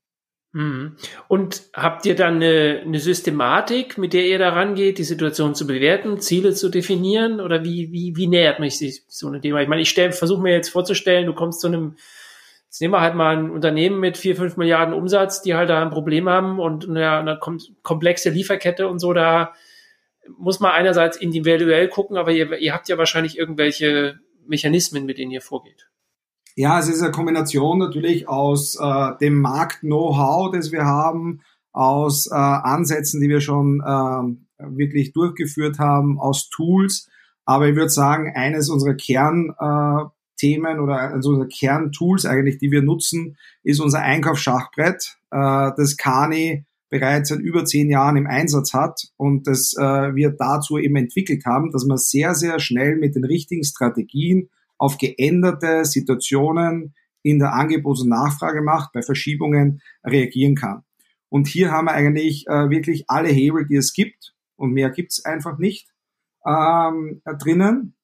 Mhm. 0.53 0.97
Und 1.29 1.65
habt 1.75 2.07
ihr 2.07 2.15
dann 2.15 2.37
eine, 2.37 2.83
eine, 2.85 2.99
Systematik, 2.99 3.99
mit 3.99 4.15
der 4.15 4.27
ihr 4.27 4.39
da 4.39 4.51
rangeht, 4.51 4.97
die 4.97 5.05
Situation 5.05 5.55
zu 5.55 5.67
bewerten, 5.67 6.19
Ziele 6.19 6.55
zu 6.55 6.71
definieren? 6.71 7.41
Oder 7.41 7.63
wie, 7.65 7.93
wie, 7.93 8.17
wie 8.17 8.27
nähert 8.27 8.59
man 8.59 8.71
sich 8.71 9.03
so 9.07 9.29
einem 9.29 9.43
Thema? 9.43 9.61
Ich 9.61 9.69
meine, 9.69 9.83
ich 9.83 9.93
versuche 9.93 10.41
mir 10.41 10.55
jetzt 10.55 10.71
vorzustellen, 10.71 11.27
du 11.27 11.35
kommst 11.35 11.61
zu 11.61 11.67
einem, 11.67 11.97
jetzt 12.77 12.83
nehmen 12.83 12.93
wir 12.93 13.01
halt 13.01 13.15
mal 13.15 13.35
ein 13.35 13.51
Unternehmen 13.51 14.01
mit 14.01 14.19
vier, 14.19 14.37
fünf 14.37 14.59
Milliarden 14.59 14.93
Umsatz, 14.93 15.41
die 15.41 15.55
halt 15.55 15.71
da 15.71 15.81
ein 15.81 15.89
Problem 15.89 16.29
haben 16.29 16.61
und 16.61 16.87
eine, 16.87 17.11
eine 17.11 17.41
komplexe 17.83 18.29
Lieferkette 18.29 18.87
und 18.87 18.99
so, 18.99 19.15
da 19.15 19.55
muss 20.37 20.61
man 20.61 20.73
einerseits 20.73 21.17
individuell 21.17 21.89
gucken, 21.89 22.19
aber 22.19 22.33
ihr, 22.33 22.59
ihr 22.59 22.75
habt 22.75 22.91
ja 22.91 22.99
wahrscheinlich 22.99 23.39
irgendwelche 23.39 24.19
Mechanismen, 24.47 25.07
mit 25.07 25.17
denen 25.17 25.31
ihr 25.31 25.41
vorgeht. 25.41 25.89
Ja, 26.55 26.79
es 26.79 26.91
ist 26.91 27.01
eine 27.01 27.13
Kombination 27.13 27.79
natürlich 27.79 28.29
aus 28.29 28.77
äh, 28.79 29.13
dem 29.23 29.41
Markt-Know-how, 29.41 30.53
das 30.53 30.71
wir 30.71 30.85
haben, 30.85 31.41
aus 31.73 32.31
äh, 32.31 32.35
Ansätzen, 32.35 33.23
die 33.23 33.31
wir 33.31 33.41
schon 33.41 33.81
äh, 33.81 34.65
wirklich 34.77 35.15
durchgeführt 35.15 35.79
haben, 35.79 36.21
aus 36.21 36.51
Tools. 36.51 37.09
Aber 37.47 37.69
ich 37.69 37.75
würde 37.75 37.89
sagen, 37.89 38.35
eines 38.37 38.69
unserer 38.69 38.95
Kernthemen 38.95 40.11
äh, 40.43 40.79
oder 40.79 41.13
also 41.13 41.31
unserer 41.31 41.49
Kerntools 41.49 42.27
eigentlich, 42.27 42.59
die 42.59 42.71
wir 42.71 42.83
nutzen, 42.83 43.37
ist 43.63 43.81
unser 43.81 44.01
Einkaufsschachbrett, 44.01 45.17
äh, 45.31 45.71
das 45.77 45.97
Kani 45.97 46.65
bereits 46.89 47.31
seit 47.31 47.41
über 47.41 47.65
zehn 47.65 47.91
Jahren 47.91 48.17
im 48.17 48.27
Einsatz 48.27 48.73
hat 48.73 49.09
und 49.17 49.47
das 49.47 49.75
äh, 49.77 50.15
wir 50.15 50.31
dazu 50.31 50.79
eben 50.79 50.97
entwickelt 50.97 51.45
haben, 51.45 51.73
dass 51.73 51.85
man 51.85 51.99
sehr, 51.99 52.35
sehr 52.35 52.61
schnell 52.61 52.97
mit 52.97 53.17
den 53.17 53.25
richtigen 53.25 53.65
Strategien 53.65 54.49
auf 54.79 54.99
geänderte 54.99 55.85
Situationen 55.85 56.95
in 57.23 57.41
der 57.41 57.55
Angebots- 57.55 58.03
und 58.03 58.11
Nachfragemacht 58.11 58.93
bei 58.93 59.03
Verschiebungen 59.03 59.81
reagieren 60.05 60.55
kann. 60.55 60.85
Und 61.29 61.49
hier 61.49 61.73
haben 61.73 61.87
wir 61.87 61.93
eigentlich 61.93 62.47
äh, 62.47 62.71
wirklich 62.71 63.05
alle 63.09 63.29
Hebel, 63.29 63.67
die 63.67 63.77
es 63.77 63.93
gibt, 63.93 64.35
und 64.55 64.73
mehr 64.73 64.91
gibt's 64.91 65.25
einfach 65.25 65.59
nicht, 65.59 65.89
ähm, 66.47 67.21
drinnen, 67.25 67.97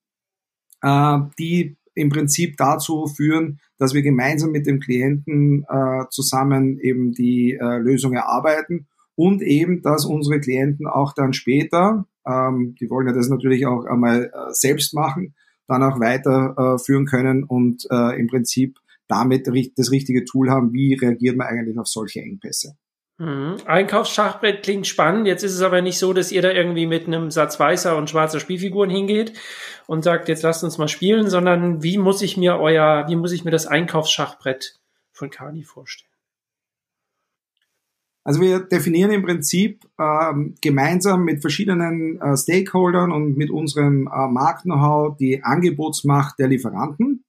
äh, 0.82 1.18
die 1.38 1.76
im 1.94 2.08
Prinzip 2.08 2.56
dazu 2.56 3.06
führen, 3.06 3.61
dass 3.78 3.94
wir 3.94 4.02
gemeinsam 4.02 4.50
mit 4.50 4.66
dem 4.66 4.80
Klienten 4.80 5.64
äh, 5.68 6.04
zusammen 6.11 6.78
eben 6.78 7.12
die 7.12 7.58
äh, 7.61 7.78
Lösung 7.78 8.14
erarbeiten 8.14 8.87
und 9.14 9.42
eben, 9.42 9.82
dass 9.82 10.06
unsere 10.06 10.40
Klienten 10.40 10.87
auch 10.87 11.12
dann 11.12 11.32
später, 11.32 12.06
ähm, 12.26 12.75
die 12.80 12.88
wollen 12.88 13.06
ja 13.06 13.12
das 13.12 13.28
natürlich 13.28 13.66
auch 13.66 13.84
einmal 13.84 14.25
äh, 14.25 14.52
selbst 14.52 14.94
machen, 14.94 15.34
dann 15.68 15.82
auch 15.82 16.00
weiterführen 16.00 17.04
äh, 17.06 17.11
können 17.11 17.44
und 17.44 17.87
äh, 17.90 18.18
im 18.18 18.26
Prinzip 18.26 18.78
damit 19.08 19.46
das 19.76 19.90
richtige 19.90 20.25
Tool 20.25 20.50
haben, 20.50 20.72
wie 20.72 20.94
reagiert 20.94 21.37
man 21.37 21.46
eigentlich 21.46 21.78
auf 21.78 21.87
solche 21.87 22.20
Engpässe. 22.20 22.76
Mhm. 23.22 23.58
Einkaufsschachbrett 23.66 24.64
klingt 24.64 24.88
spannend. 24.88 25.28
Jetzt 25.28 25.44
ist 25.44 25.54
es 25.54 25.62
aber 25.62 25.80
nicht 25.80 25.96
so, 25.96 26.12
dass 26.12 26.32
ihr 26.32 26.42
da 26.42 26.50
irgendwie 26.50 26.86
mit 26.86 27.06
einem 27.06 27.30
Satz 27.30 27.60
weißer 27.60 27.96
und 27.96 28.10
schwarzer 28.10 28.40
Spielfiguren 28.40 28.90
hingeht 28.90 29.32
und 29.86 30.02
sagt, 30.02 30.28
jetzt 30.28 30.42
lasst 30.42 30.64
uns 30.64 30.76
mal 30.76 30.88
spielen, 30.88 31.30
sondern 31.30 31.84
wie 31.84 31.98
muss 31.98 32.20
ich 32.20 32.36
mir 32.36 32.58
euer, 32.58 33.04
wie 33.06 33.14
muss 33.14 33.30
ich 33.30 33.44
mir 33.44 33.52
das 33.52 33.68
Einkaufsschachbrett 33.68 34.80
von 35.12 35.30
Kani 35.30 35.62
vorstellen? 35.62 36.10
Also 38.24 38.40
wir 38.40 38.58
definieren 38.58 39.12
im 39.12 39.22
Prinzip 39.22 39.84
ähm, 40.00 40.56
gemeinsam 40.60 41.22
mit 41.22 41.42
verschiedenen 41.42 42.20
äh, 42.20 42.36
Stakeholdern 42.36 43.12
und 43.12 43.36
mit 43.36 43.50
unserem 43.50 44.08
äh, 44.08 44.28
Markt-Know-how 44.28 45.16
die 45.16 45.44
Angebotsmacht 45.44 46.40
der 46.40 46.48
Lieferanten. 46.48 47.24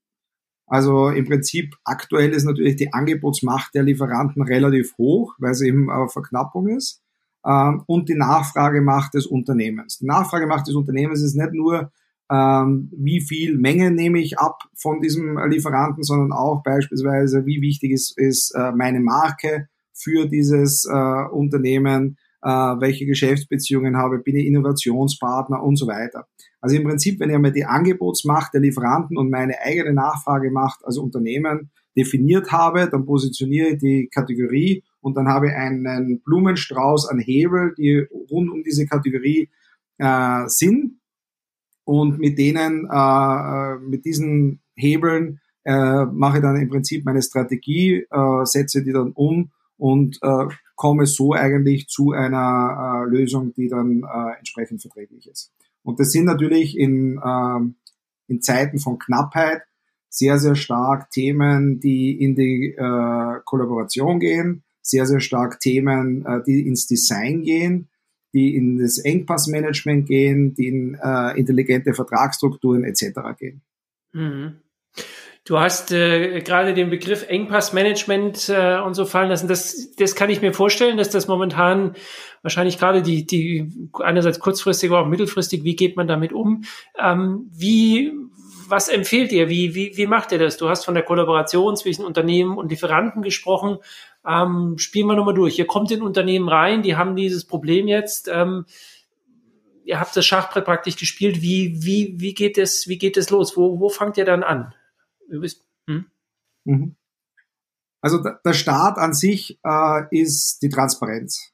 Also 0.73 1.09
im 1.09 1.25
Prinzip 1.25 1.75
aktuell 1.83 2.31
ist 2.31 2.45
natürlich 2.45 2.77
die 2.77 2.93
Angebotsmacht 2.93 3.75
der 3.75 3.83
Lieferanten 3.83 4.41
relativ 4.41 4.97
hoch, 4.97 5.35
weil 5.37 5.53
sie 5.53 5.67
eben 5.67 5.87
äh, 5.87 6.07
Verknappung 6.07 6.67
ist. 6.67 6.99
Ähm, 7.45 7.83
und 7.85 8.09
die 8.09 8.15
Nachfragemacht 8.15 9.13
des 9.13 9.27
Unternehmens. 9.27 9.99
Die 9.99 10.07
Nachfragemacht 10.07 10.65
des 10.65 10.73
Unternehmens 10.73 11.21
ist 11.21 11.35
nicht 11.35 11.53
nur, 11.53 11.91
ähm, 12.31 12.89
wie 12.91 13.21
viel 13.21 13.55
Menge 13.55 13.91
nehme 13.91 14.17
ich 14.17 14.39
ab 14.39 14.63
von 14.75 14.99
diesem 14.99 15.37
Lieferanten, 15.47 16.01
sondern 16.01 16.31
auch 16.31 16.63
beispielsweise, 16.63 17.45
wie 17.45 17.61
wichtig 17.61 17.91
ist, 17.91 18.17
ist 18.17 18.55
äh, 18.55 18.71
meine 18.71 18.99
Marke, 18.99 19.67
für 19.93 20.25
dieses 20.25 20.85
äh, 20.85 21.25
Unternehmen, 21.31 22.17
äh, 22.43 22.47
welche 22.49 23.05
Geschäftsbeziehungen 23.05 23.97
habe, 23.97 24.19
bin 24.19 24.35
ich 24.35 24.45
Innovationspartner 24.45 25.63
und 25.63 25.77
so 25.77 25.87
weiter. 25.87 26.27
Also 26.59 26.75
im 26.75 26.83
Prinzip, 26.83 27.19
wenn 27.19 27.29
ich 27.29 27.35
einmal 27.35 27.51
die 27.51 27.65
Angebotsmacht 27.65 28.53
der 28.53 28.61
Lieferanten 28.61 29.17
und 29.17 29.29
meine 29.29 29.59
eigene 29.61 29.93
Nachfragemacht 29.93 30.83
als 30.83 30.97
Unternehmen 30.97 31.71
definiert 31.95 32.51
habe, 32.51 32.89
dann 32.89 33.05
positioniere 33.05 33.69
ich 33.69 33.77
die 33.77 34.09
Kategorie 34.13 34.83
und 35.01 35.15
dann 35.15 35.27
habe 35.27 35.47
ich 35.47 35.53
einen 35.53 36.21
Blumenstrauß 36.21 37.09
an 37.09 37.19
Hebel, 37.19 37.73
die 37.77 38.05
rund 38.31 38.49
um 38.49 38.63
diese 38.63 38.85
Kategorie 38.85 39.49
äh, 39.97 40.43
sind. 40.47 40.99
Und 41.85 42.19
mit 42.19 42.37
denen, 42.37 42.87
äh, 42.89 42.95
äh 42.95 43.79
mit 43.79 44.05
diesen 44.05 44.61
Hebeln 44.75 45.39
äh, 45.65 46.05
mache 46.05 46.37
ich 46.37 46.43
dann 46.43 46.55
im 46.55 46.69
Prinzip 46.69 47.05
meine 47.05 47.21
Strategie, 47.21 48.05
äh, 48.09 48.45
setze 48.45 48.83
die 48.83 48.93
dann 48.93 49.11
um 49.11 49.51
und 49.77 50.17
äh, 50.21 50.47
komme 50.75 51.05
so 51.05 51.33
eigentlich 51.33 51.87
zu 51.87 52.11
einer 52.11 53.05
äh, 53.05 53.09
Lösung, 53.09 53.53
die 53.53 53.67
dann 53.67 54.03
äh, 54.03 54.37
entsprechend 54.37 54.81
verträglich 54.81 55.27
ist. 55.27 55.51
Und 55.83 55.99
das 55.99 56.11
sind 56.11 56.25
natürlich 56.25 56.77
in, 56.77 57.19
äh, 57.23 57.59
in 58.27 58.41
Zeiten 58.41 58.79
von 58.79 58.97
Knappheit 58.97 59.63
sehr, 60.09 60.37
sehr 60.37 60.55
stark 60.55 61.09
Themen, 61.09 61.79
die 61.79 62.21
in 62.21 62.35
die 62.35 62.75
äh, 62.77 63.39
Kollaboration 63.45 64.19
gehen, 64.19 64.63
sehr, 64.81 65.05
sehr 65.05 65.19
stark 65.19 65.59
Themen, 65.59 66.25
äh, 66.25 66.41
die 66.45 66.67
ins 66.67 66.85
Design 66.87 67.41
gehen, 67.41 67.89
die 68.33 68.55
in 68.55 68.77
das 68.77 68.99
Engpassmanagement 68.99 70.07
gehen, 70.07 70.53
die 70.53 70.67
in 70.67 70.97
äh, 71.01 71.37
intelligente 71.37 71.93
Vertragsstrukturen 71.93 72.83
etc. 72.83 73.19
gehen. 73.37 73.61
Mhm. 74.11 74.57
Du 75.45 75.59
hast 75.59 75.91
äh, 75.91 76.39
gerade 76.39 76.73
den 76.73 76.89
Begriff 76.89 77.27
Engpassmanagement 77.27 78.47
äh, 78.47 78.79
und 78.79 78.93
so 78.93 79.05
fallen 79.05 79.27
lassen. 79.27 79.49
Das, 79.49 79.93
das 79.97 80.15
kann 80.15 80.29
ich 80.29 80.41
mir 80.41 80.53
vorstellen, 80.53 80.95
dass 80.95 81.09
das 81.09 81.27
momentan 81.27 81.95
wahrscheinlich 82.43 82.77
gerade 82.77 83.01
die, 83.01 83.25
die 83.25 83.89
einerseits 84.01 84.39
kurzfristig, 84.39 84.89
aber 84.89 85.01
auch 85.01 85.07
mittelfristig, 85.07 85.65
wie 85.65 85.75
geht 85.75 85.97
man 85.97 86.07
damit 86.07 86.31
um? 86.31 86.63
Ähm, 86.97 87.49
wie, 87.51 88.13
was 88.69 88.87
empfehlt 88.87 89.33
ihr? 89.33 89.49
Wie, 89.49 89.75
wie, 89.75 89.97
wie 89.97 90.07
macht 90.07 90.31
ihr 90.31 90.39
das? 90.39 90.55
Du 90.55 90.69
hast 90.69 90.85
von 90.85 90.93
der 90.93 91.03
Kollaboration 91.03 91.75
zwischen 91.75 92.05
Unternehmen 92.05 92.57
und 92.57 92.69
Lieferanten 92.69 93.21
gesprochen. 93.21 93.79
Ähm, 94.25 94.77
spielen 94.77 95.07
wir 95.07 95.15
nochmal 95.15 95.33
durch. 95.33 95.59
Ihr 95.59 95.67
kommt 95.67 95.91
in 95.91 96.01
Unternehmen 96.01 96.47
rein, 96.47 96.83
die 96.83 96.95
haben 96.95 97.17
dieses 97.17 97.43
Problem 97.43 97.89
jetzt. 97.89 98.29
Ähm, 98.31 98.65
ihr 99.83 99.99
habt 99.99 100.15
das 100.15 100.25
Schachbrett 100.25 100.63
praktisch 100.63 100.95
gespielt. 100.95 101.41
Wie, 101.41 101.83
wie, 101.83 102.15
wie 102.17 102.33
geht 102.33 102.57
es, 102.57 102.87
wie 102.87 102.97
geht 102.97 103.17
es 103.17 103.29
los? 103.29 103.57
Wo, 103.57 103.81
wo 103.81 103.89
fangt 103.89 104.15
ihr 104.15 104.23
dann 104.23 104.43
an? 104.43 104.73
Du 105.29 105.39
bist, 105.39 105.65
hm? 105.89 106.05
mhm. 106.65 106.95
Also 108.01 108.21
der 108.21 108.53
Staat 108.53 108.97
an 108.97 109.13
sich 109.13 109.59
äh, 109.63 110.03
ist 110.11 110.61
die 110.61 110.69
Transparenz. 110.69 111.53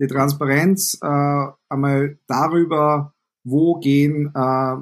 Die 0.00 0.08
Transparenz 0.08 0.98
äh, 1.00 1.46
einmal 1.68 2.18
darüber, 2.26 3.14
wo 3.44 3.76
gehen 3.76 4.32
äh, 4.34 4.76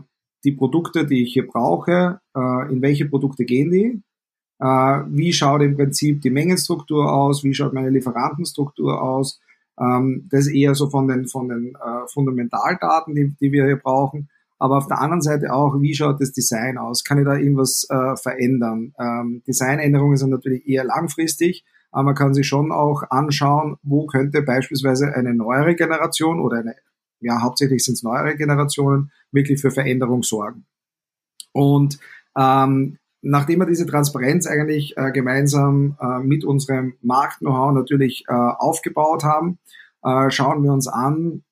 die 0.45 0.52
Produkte, 0.52 1.07
die 1.07 1.25
ich 1.25 1.35
hier 1.35 1.47
brauche, 1.47 2.21
äh, 2.35 2.73
in 2.73 2.81
welche 2.81 3.04
Produkte 3.04 3.45
gehen 3.45 3.71
die, 3.71 4.02
äh, 4.61 4.66
wie 5.09 5.33
schaut 5.33 5.61
im 5.61 5.76
Prinzip 5.76 6.23
die 6.23 6.31
Mengenstruktur 6.31 7.12
aus, 7.12 7.45
wie 7.45 7.54
schaut 7.54 7.75
meine 7.75 7.90
Lieferantenstruktur 7.90 9.00
aus. 9.02 9.40
Ähm, 9.78 10.26
das 10.31 10.47
ist 10.47 10.54
eher 10.54 10.75
so 10.75 10.88
von 10.88 11.07
den, 11.07 11.28
von 11.28 11.49
den 11.49 11.75
äh, 11.75 12.09
Fundamentaldaten, 12.09 13.14
die, 13.14 13.35
die 13.40 13.52
wir 13.52 13.66
hier 13.66 13.76
brauchen 13.76 14.31
aber 14.58 14.78
auf 14.78 14.87
der 14.87 15.00
anderen 15.00 15.20
Seite 15.20 15.52
auch, 15.52 15.80
wie 15.80 15.94
schaut 15.94 16.20
das 16.20 16.32
Design 16.32 16.78
aus? 16.78 17.04
Kann 17.04 17.18
ich 17.18 17.25
da 17.25 17.37
irgendwas 17.37 17.87
äh, 17.90 18.16
verändern? 18.16 18.92
Ähm, 18.99 19.42
Designänderungen 19.46 20.16
sind 20.16 20.30
natürlich 20.30 20.66
eher 20.66 20.84
langfristig, 20.84 21.64
aber 21.90 22.04
man 22.04 22.14
kann 22.14 22.34
sich 22.34 22.46
schon 22.46 22.73
auch 22.73 23.02
anschauen, 23.11 23.76
wo 23.82 24.06
könnte 24.06 24.42
beispielsweise 24.42 25.14
eine 25.14 25.34
neuere 25.34 25.75
Generation 25.75 26.40
oder 26.40 26.58
eine 26.58 26.75
ja, 27.25 27.40
hauptsächlich 27.40 27.84
sind 27.84 27.94
es 27.94 28.02
neuere 28.02 28.37
Generationen, 28.37 29.11
wirklich 29.32 29.61
für 29.61 29.70
Veränderung 29.70 30.23
sorgen. 30.23 30.66
Und 31.52 31.99
ähm, 32.37 32.99
nachdem 33.23 33.61
wir 33.61 33.66
diese 33.66 33.87
Transparenz 33.87 34.46
eigentlich 34.46 34.96
äh, 34.96 35.11
gemeinsam 35.11 35.96
äh, 36.00 36.18
mit 36.18 36.44
unserem 36.44 36.94
Markt-Know-how 37.00 37.73
natürlich 37.73 38.25
äh, 38.28 38.34
aufgebaut 38.34 39.25
haben, 39.25 39.58
äh, 40.02 40.30
schauen 40.30 40.62
wir 40.62 40.73
uns 40.73 40.87
an, 40.87 41.44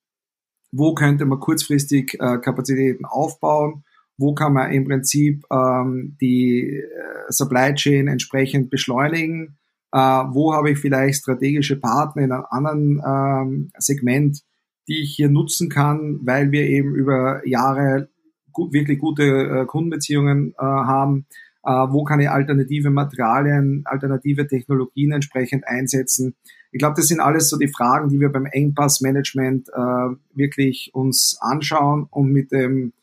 wo 0.73 0.95
könnte 0.95 1.25
man 1.25 1.39
kurzfristig 1.39 2.15
äh, 2.19 2.39
Kapazitäten 2.39 3.05
aufbauen, 3.05 3.83
wo 4.17 4.33
kann 4.33 4.53
man 4.53 4.71
im 4.71 4.85
Prinzip 4.85 5.45
ähm, 5.51 6.17
die 6.19 6.79
äh, 6.79 6.83
Supply 7.29 7.73
Chain 7.75 8.07
entsprechend 8.07 8.71
beschleunigen, 8.71 9.57
äh, 9.91 9.97
wo 9.97 10.53
habe 10.53 10.71
ich 10.71 10.79
vielleicht 10.79 11.19
strategische 11.19 11.79
Partner 11.79 12.23
in 12.23 12.31
einem 12.31 12.45
anderen 12.49 13.01
ähm, 13.05 13.71
Segment, 13.77 14.41
die 14.87 15.03
ich 15.03 15.15
hier 15.15 15.29
nutzen 15.29 15.69
kann, 15.69 16.19
weil 16.23 16.51
wir 16.51 16.67
eben 16.67 16.95
über 16.95 17.47
Jahre 17.47 18.09
gut, 18.51 18.73
wirklich 18.73 18.99
gute 18.99 19.23
äh, 19.23 19.65
Kundenbeziehungen 19.65 20.53
äh, 20.57 20.63
haben, 20.63 21.27
äh, 21.63 21.69
wo 21.69 22.03
kann 22.03 22.19
ich 22.19 22.29
alternative 22.29 22.89
Materialien, 22.89 23.83
alternative 23.85 24.47
Technologien 24.47 25.11
entsprechend 25.11 25.67
einsetzen. 25.67 26.35
Ich 26.71 26.79
glaube, 26.79 26.95
das 26.97 27.07
sind 27.07 27.19
alles 27.19 27.49
so 27.49 27.57
die 27.57 27.67
Fragen, 27.67 28.09
die 28.09 28.19
wir 28.19 28.29
beim 28.29 28.45
Engpassmanagement 28.45 29.69
äh, 29.69 30.15
wirklich 30.33 30.91
uns 30.93 31.37
anschauen 31.39 32.07
und 32.09 32.31
mit 32.31 32.51
dem 32.51 32.93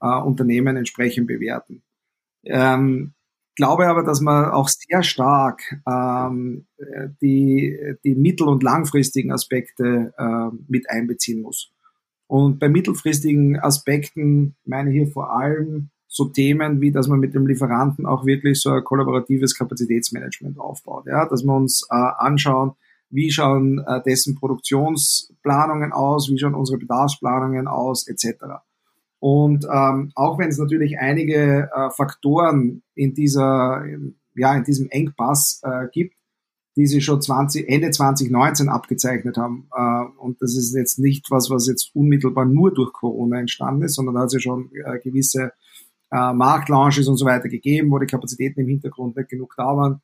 äh, 0.00 0.06
Unternehmen 0.06 0.76
entsprechend 0.76 1.26
bewerten. 1.26 1.82
Ähm, 2.44 3.12
glaube 3.56 3.86
aber, 3.86 4.02
dass 4.02 4.20
man 4.20 4.50
auch 4.50 4.68
sehr 4.68 5.02
stark 5.02 5.62
ähm, 5.86 6.66
die, 7.20 7.78
die 8.04 8.14
mittel- 8.14 8.48
und 8.48 8.62
langfristigen 8.62 9.32
Aspekte 9.32 10.14
äh, 10.16 10.56
mit 10.68 10.88
einbeziehen 10.88 11.42
muss. 11.42 11.72
Und 12.26 12.58
bei 12.58 12.68
mittelfristigen 12.68 13.58
Aspekten 13.58 14.54
meine 14.64 14.90
ich 14.90 14.96
hier 14.96 15.08
vor 15.08 15.36
allem 15.36 15.90
so 16.12 16.24
Themen, 16.24 16.80
wie 16.80 16.90
dass 16.90 17.06
man 17.06 17.20
mit 17.20 17.34
dem 17.34 17.46
Lieferanten 17.46 18.04
auch 18.04 18.26
wirklich 18.26 18.60
so 18.60 18.70
ein 18.70 18.82
kollaboratives 18.82 19.56
Kapazitätsmanagement 19.56 20.58
aufbaut. 20.58 21.06
Ja? 21.06 21.26
Dass 21.26 21.44
wir 21.44 21.54
uns 21.54 21.86
äh, 21.88 21.94
anschauen, 21.94 22.72
wie 23.10 23.30
schauen 23.30 23.78
äh, 23.86 24.02
dessen 24.02 24.34
Produktionsplanungen 24.34 25.92
aus, 25.92 26.28
wie 26.28 26.38
schauen 26.38 26.54
unsere 26.54 26.78
Bedarfsplanungen 26.78 27.68
aus, 27.68 28.08
etc. 28.08 28.44
Und 29.20 29.66
ähm, 29.72 30.10
auch 30.16 30.38
wenn 30.38 30.48
es 30.48 30.58
natürlich 30.58 30.98
einige 30.98 31.70
äh, 31.72 31.90
Faktoren 31.90 32.82
in 32.94 33.14
dieser, 33.14 33.84
ja, 34.34 34.54
in 34.56 34.64
diesem 34.64 34.88
Engpass 34.90 35.60
äh, 35.62 35.86
gibt, 35.92 36.16
die 36.76 36.86
sie 36.86 37.00
schon 37.00 37.20
20, 37.20 37.68
Ende 37.68 37.90
2019 37.90 38.68
abgezeichnet 38.68 39.36
haben. 39.36 39.68
Äh, 39.76 40.18
und 40.18 40.42
das 40.42 40.56
ist 40.56 40.74
jetzt 40.74 40.98
nicht 40.98 41.30
was, 41.30 41.50
was 41.50 41.68
jetzt 41.68 41.90
unmittelbar 41.94 42.46
nur 42.46 42.74
durch 42.74 42.92
Corona 42.92 43.38
entstanden 43.38 43.82
ist, 43.82 43.94
sondern 43.94 44.16
da 44.16 44.22
hat 44.22 44.32
ja 44.32 44.40
schon 44.40 44.70
äh, 44.72 44.98
gewisse 44.98 45.52
äh, 46.10 46.32
Marktlaunches 46.32 47.08
und 47.08 47.16
so 47.16 47.24
weiter 47.24 47.48
gegeben, 47.48 47.90
wo 47.90 47.98
die 47.98 48.06
Kapazitäten 48.06 48.60
im 48.60 48.68
Hintergrund 48.68 49.16
nicht 49.16 49.28
genug 49.28 49.54
da 49.56 49.76
waren. 49.76 50.00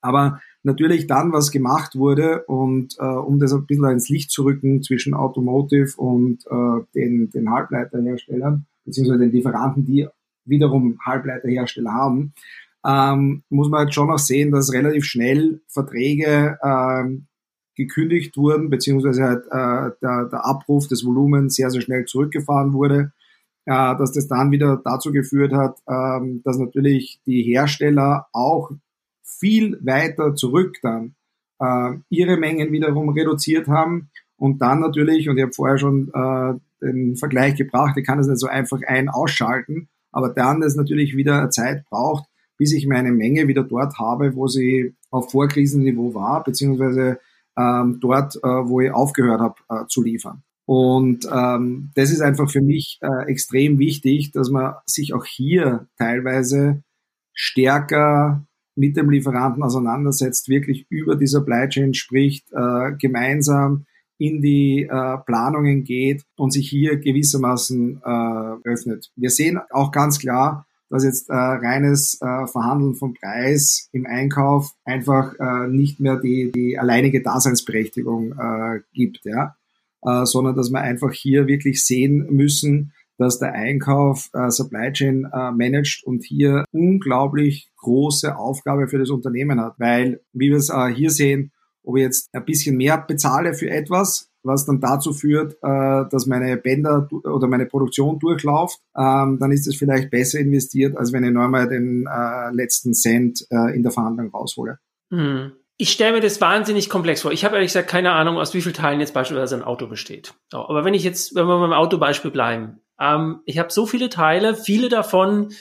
Aber 0.00 0.40
natürlich 0.62 1.06
dann, 1.06 1.32
was 1.32 1.50
gemacht 1.50 1.96
wurde 1.96 2.44
und 2.44 2.96
äh, 2.98 3.04
um 3.04 3.38
das 3.38 3.52
ein 3.52 3.66
bisschen 3.66 3.90
ins 3.90 4.08
Licht 4.08 4.30
zu 4.30 4.42
rücken 4.42 4.82
zwischen 4.82 5.14
Automotive 5.14 5.96
und 5.96 6.44
äh, 6.46 6.84
den, 6.94 7.30
den 7.30 7.50
Halbleiterherstellern, 7.50 8.66
beziehungsweise 8.84 9.20
den 9.20 9.32
Lieferanten, 9.32 9.84
die 9.84 10.08
wiederum 10.44 10.98
Halbleiterhersteller 11.04 11.92
haben, 11.92 12.34
ähm, 12.84 13.44
muss 13.48 13.70
man 13.70 13.86
jetzt 13.86 13.94
schon 13.94 14.10
auch 14.10 14.18
sehen, 14.18 14.50
dass 14.50 14.72
relativ 14.72 15.04
schnell 15.04 15.60
Verträge 15.68 16.58
ähm, 16.64 17.26
gekündigt 17.76 18.36
wurden, 18.36 18.70
beziehungsweise 18.70 19.22
halt, 19.22 19.44
äh, 19.46 19.96
der, 20.02 20.24
der 20.24 20.44
Abruf 20.44 20.88
des 20.88 21.06
Volumens 21.06 21.54
sehr, 21.54 21.70
sehr 21.70 21.80
schnell 21.80 22.06
zurückgefahren 22.06 22.72
wurde 22.72 23.12
äh, 23.66 23.96
dass 23.96 24.12
das 24.12 24.28
dann 24.28 24.50
wieder 24.50 24.80
dazu 24.84 25.12
geführt 25.12 25.52
hat, 25.52 25.78
ähm, 25.88 26.42
dass 26.44 26.58
natürlich 26.58 27.20
die 27.26 27.42
Hersteller 27.42 28.26
auch 28.32 28.70
viel 29.22 29.78
weiter 29.84 30.34
zurück 30.34 30.76
dann 30.82 31.14
äh, 31.60 31.98
ihre 32.08 32.36
Mengen 32.36 32.72
wiederum 32.72 33.08
reduziert 33.10 33.68
haben 33.68 34.10
und 34.36 34.60
dann 34.60 34.80
natürlich, 34.80 35.28
und 35.28 35.36
ich 35.36 35.42
habe 35.42 35.52
vorher 35.52 35.78
schon 35.78 36.10
äh, 36.12 36.54
den 36.84 37.16
Vergleich 37.16 37.54
gebracht, 37.54 37.96
ich 37.96 38.04
kann 38.04 38.18
das 38.18 38.26
nicht 38.26 38.40
so 38.40 38.48
einfach 38.48 38.80
ein 38.86 39.08
ausschalten, 39.08 39.88
aber 40.10 40.30
dann 40.30 40.62
es 40.62 40.74
natürlich 40.74 41.16
wieder 41.16 41.48
Zeit 41.50 41.84
braucht, 41.88 42.24
bis 42.58 42.72
ich 42.72 42.86
meine 42.86 43.12
Menge 43.12 43.48
wieder 43.48 43.62
dort 43.62 43.98
habe, 43.98 44.34
wo 44.34 44.48
sie 44.48 44.94
auf 45.10 45.30
Vorkrisenniveau 45.30 46.14
war, 46.14 46.42
beziehungsweise 46.42 47.20
ähm, 47.56 47.98
dort, 48.00 48.36
äh, 48.36 48.40
wo 48.48 48.80
ich 48.80 48.90
aufgehört 48.90 49.40
habe 49.40 49.54
äh, 49.68 49.86
zu 49.86 50.02
liefern. 50.02 50.42
Und 50.64 51.26
ähm, 51.32 51.90
das 51.94 52.10
ist 52.10 52.20
einfach 52.20 52.50
für 52.50 52.62
mich 52.62 52.98
äh, 53.02 53.30
extrem 53.30 53.78
wichtig, 53.78 54.32
dass 54.32 54.50
man 54.50 54.74
sich 54.86 55.12
auch 55.12 55.24
hier 55.24 55.88
teilweise 55.98 56.82
stärker 57.34 58.46
mit 58.74 58.96
dem 58.96 59.10
Lieferanten 59.10 59.62
auseinandersetzt, 59.62 60.48
wirklich 60.48 60.86
über 60.88 61.16
die 61.16 61.26
Supply 61.26 61.68
Chain 61.68 61.94
spricht, 61.94 62.46
äh, 62.52 62.92
gemeinsam 62.98 63.86
in 64.18 64.40
die 64.40 64.84
äh, 64.84 65.18
Planungen 65.26 65.84
geht 65.84 66.24
und 66.36 66.52
sich 66.52 66.68
hier 66.68 66.96
gewissermaßen 66.96 68.00
äh, 68.04 68.68
öffnet. 68.68 69.10
Wir 69.16 69.30
sehen 69.30 69.58
auch 69.70 69.90
ganz 69.90 70.18
klar, 70.20 70.66
dass 70.90 71.04
jetzt 71.04 71.28
äh, 71.28 71.34
reines 71.34 72.20
äh, 72.20 72.46
Verhandeln 72.46 72.94
vom 72.94 73.14
Preis 73.14 73.88
im 73.92 74.06
Einkauf 74.06 74.74
einfach 74.84 75.34
äh, 75.40 75.66
nicht 75.66 76.00
mehr 76.00 76.16
die, 76.16 76.52
die 76.52 76.78
alleinige 76.78 77.22
Daseinsberechtigung 77.22 78.32
äh, 78.38 78.80
gibt. 78.92 79.24
Ja? 79.24 79.56
Äh, 80.04 80.24
sondern 80.24 80.56
dass 80.56 80.70
wir 80.70 80.80
einfach 80.80 81.12
hier 81.12 81.46
wirklich 81.46 81.84
sehen 81.84 82.26
müssen, 82.30 82.92
dass 83.18 83.38
der 83.38 83.52
Einkauf 83.52 84.30
äh, 84.32 84.50
Supply 84.50 84.92
Chain 84.92 85.28
äh, 85.32 85.52
managt 85.52 86.04
und 86.04 86.24
hier 86.24 86.64
unglaublich 86.72 87.70
große 87.76 88.36
Aufgabe 88.36 88.88
für 88.88 88.98
das 88.98 89.10
Unternehmen 89.10 89.60
hat. 89.60 89.74
Weil, 89.78 90.20
wie 90.32 90.50
wir 90.50 90.56
es 90.56 90.70
äh, 90.70 90.88
hier 90.88 91.10
sehen, 91.10 91.52
ob 91.84 91.96
ich 91.96 92.02
jetzt 92.02 92.28
ein 92.32 92.44
bisschen 92.44 92.76
mehr 92.76 92.98
bezahle 92.98 93.54
für 93.54 93.70
etwas, 93.70 94.30
was 94.42 94.64
dann 94.64 94.80
dazu 94.80 95.12
führt, 95.12 95.54
äh, 95.62 96.04
dass 96.10 96.26
meine 96.26 96.56
Bänder 96.56 97.08
oder 97.10 97.46
meine 97.46 97.66
Produktion 97.66 98.18
durchläuft, 98.18 98.80
ähm, 98.96 99.38
dann 99.38 99.52
ist 99.52 99.66
es 99.66 99.76
vielleicht 99.76 100.10
besser 100.10 100.40
investiert, 100.40 100.96
als 100.96 101.12
wenn 101.12 101.24
ich 101.24 101.32
nochmal 101.32 101.68
den 101.68 102.06
äh, 102.06 102.50
letzten 102.52 102.94
Cent 102.94 103.46
äh, 103.50 103.74
in 103.74 103.82
der 103.82 103.92
Verhandlung 103.92 104.30
raushole. 104.30 104.78
Mhm 105.10 105.52
ich 105.82 105.90
stelle 105.90 106.12
mir 106.12 106.20
das 106.20 106.40
wahnsinnig 106.40 106.88
komplex 106.88 107.22
vor. 107.22 107.32
Ich 107.32 107.44
habe 107.44 107.56
ehrlich 107.56 107.70
gesagt 107.70 107.90
keine 107.90 108.12
Ahnung, 108.12 108.38
aus 108.38 108.54
wie 108.54 108.62
vielen 108.62 108.72
Teilen 108.72 109.00
jetzt 109.00 109.14
beispielsweise 109.14 109.56
ein 109.56 109.64
Auto 109.64 109.88
besteht. 109.88 110.32
Aber 110.52 110.84
wenn 110.84 110.94
ich 110.94 111.02
jetzt, 111.02 111.34
wenn 111.34 111.46
wir 111.46 111.58
beim 111.58 111.72
Autobeispiel 111.72 112.30
bleiben, 112.30 112.80
ähm, 113.00 113.40
ich 113.46 113.58
habe 113.58 113.72
so 113.72 113.84
viele 113.84 114.08
Teile, 114.08 114.54
viele 114.54 114.88
davon 114.88 115.52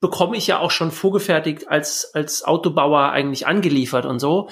bekomme 0.00 0.38
ich 0.38 0.46
ja 0.46 0.58
auch 0.58 0.70
schon 0.70 0.90
vorgefertigt 0.90 1.68
als, 1.68 2.12
als 2.14 2.44
Autobauer 2.44 3.10
eigentlich 3.10 3.46
angeliefert 3.46 4.06
und 4.06 4.20
so. 4.20 4.48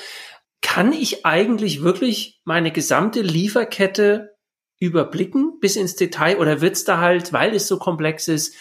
Kann 0.61 0.93
ich 0.93 1.25
eigentlich 1.25 1.83
wirklich 1.83 2.43
meine 2.45 2.71
gesamte 2.71 3.23
Lieferkette 3.23 4.37
überblicken 4.81 5.61
bis 5.61 5.77
ins 5.77 5.97
Detail 5.97 6.37
oder 6.37 6.61
wird's 6.61 6.85
da 6.85 6.99
halt, 6.99 7.33
weil 7.33 7.55
es 7.55 7.67
so 7.69 7.79
komplex 7.79 8.29
ist, 8.29 8.55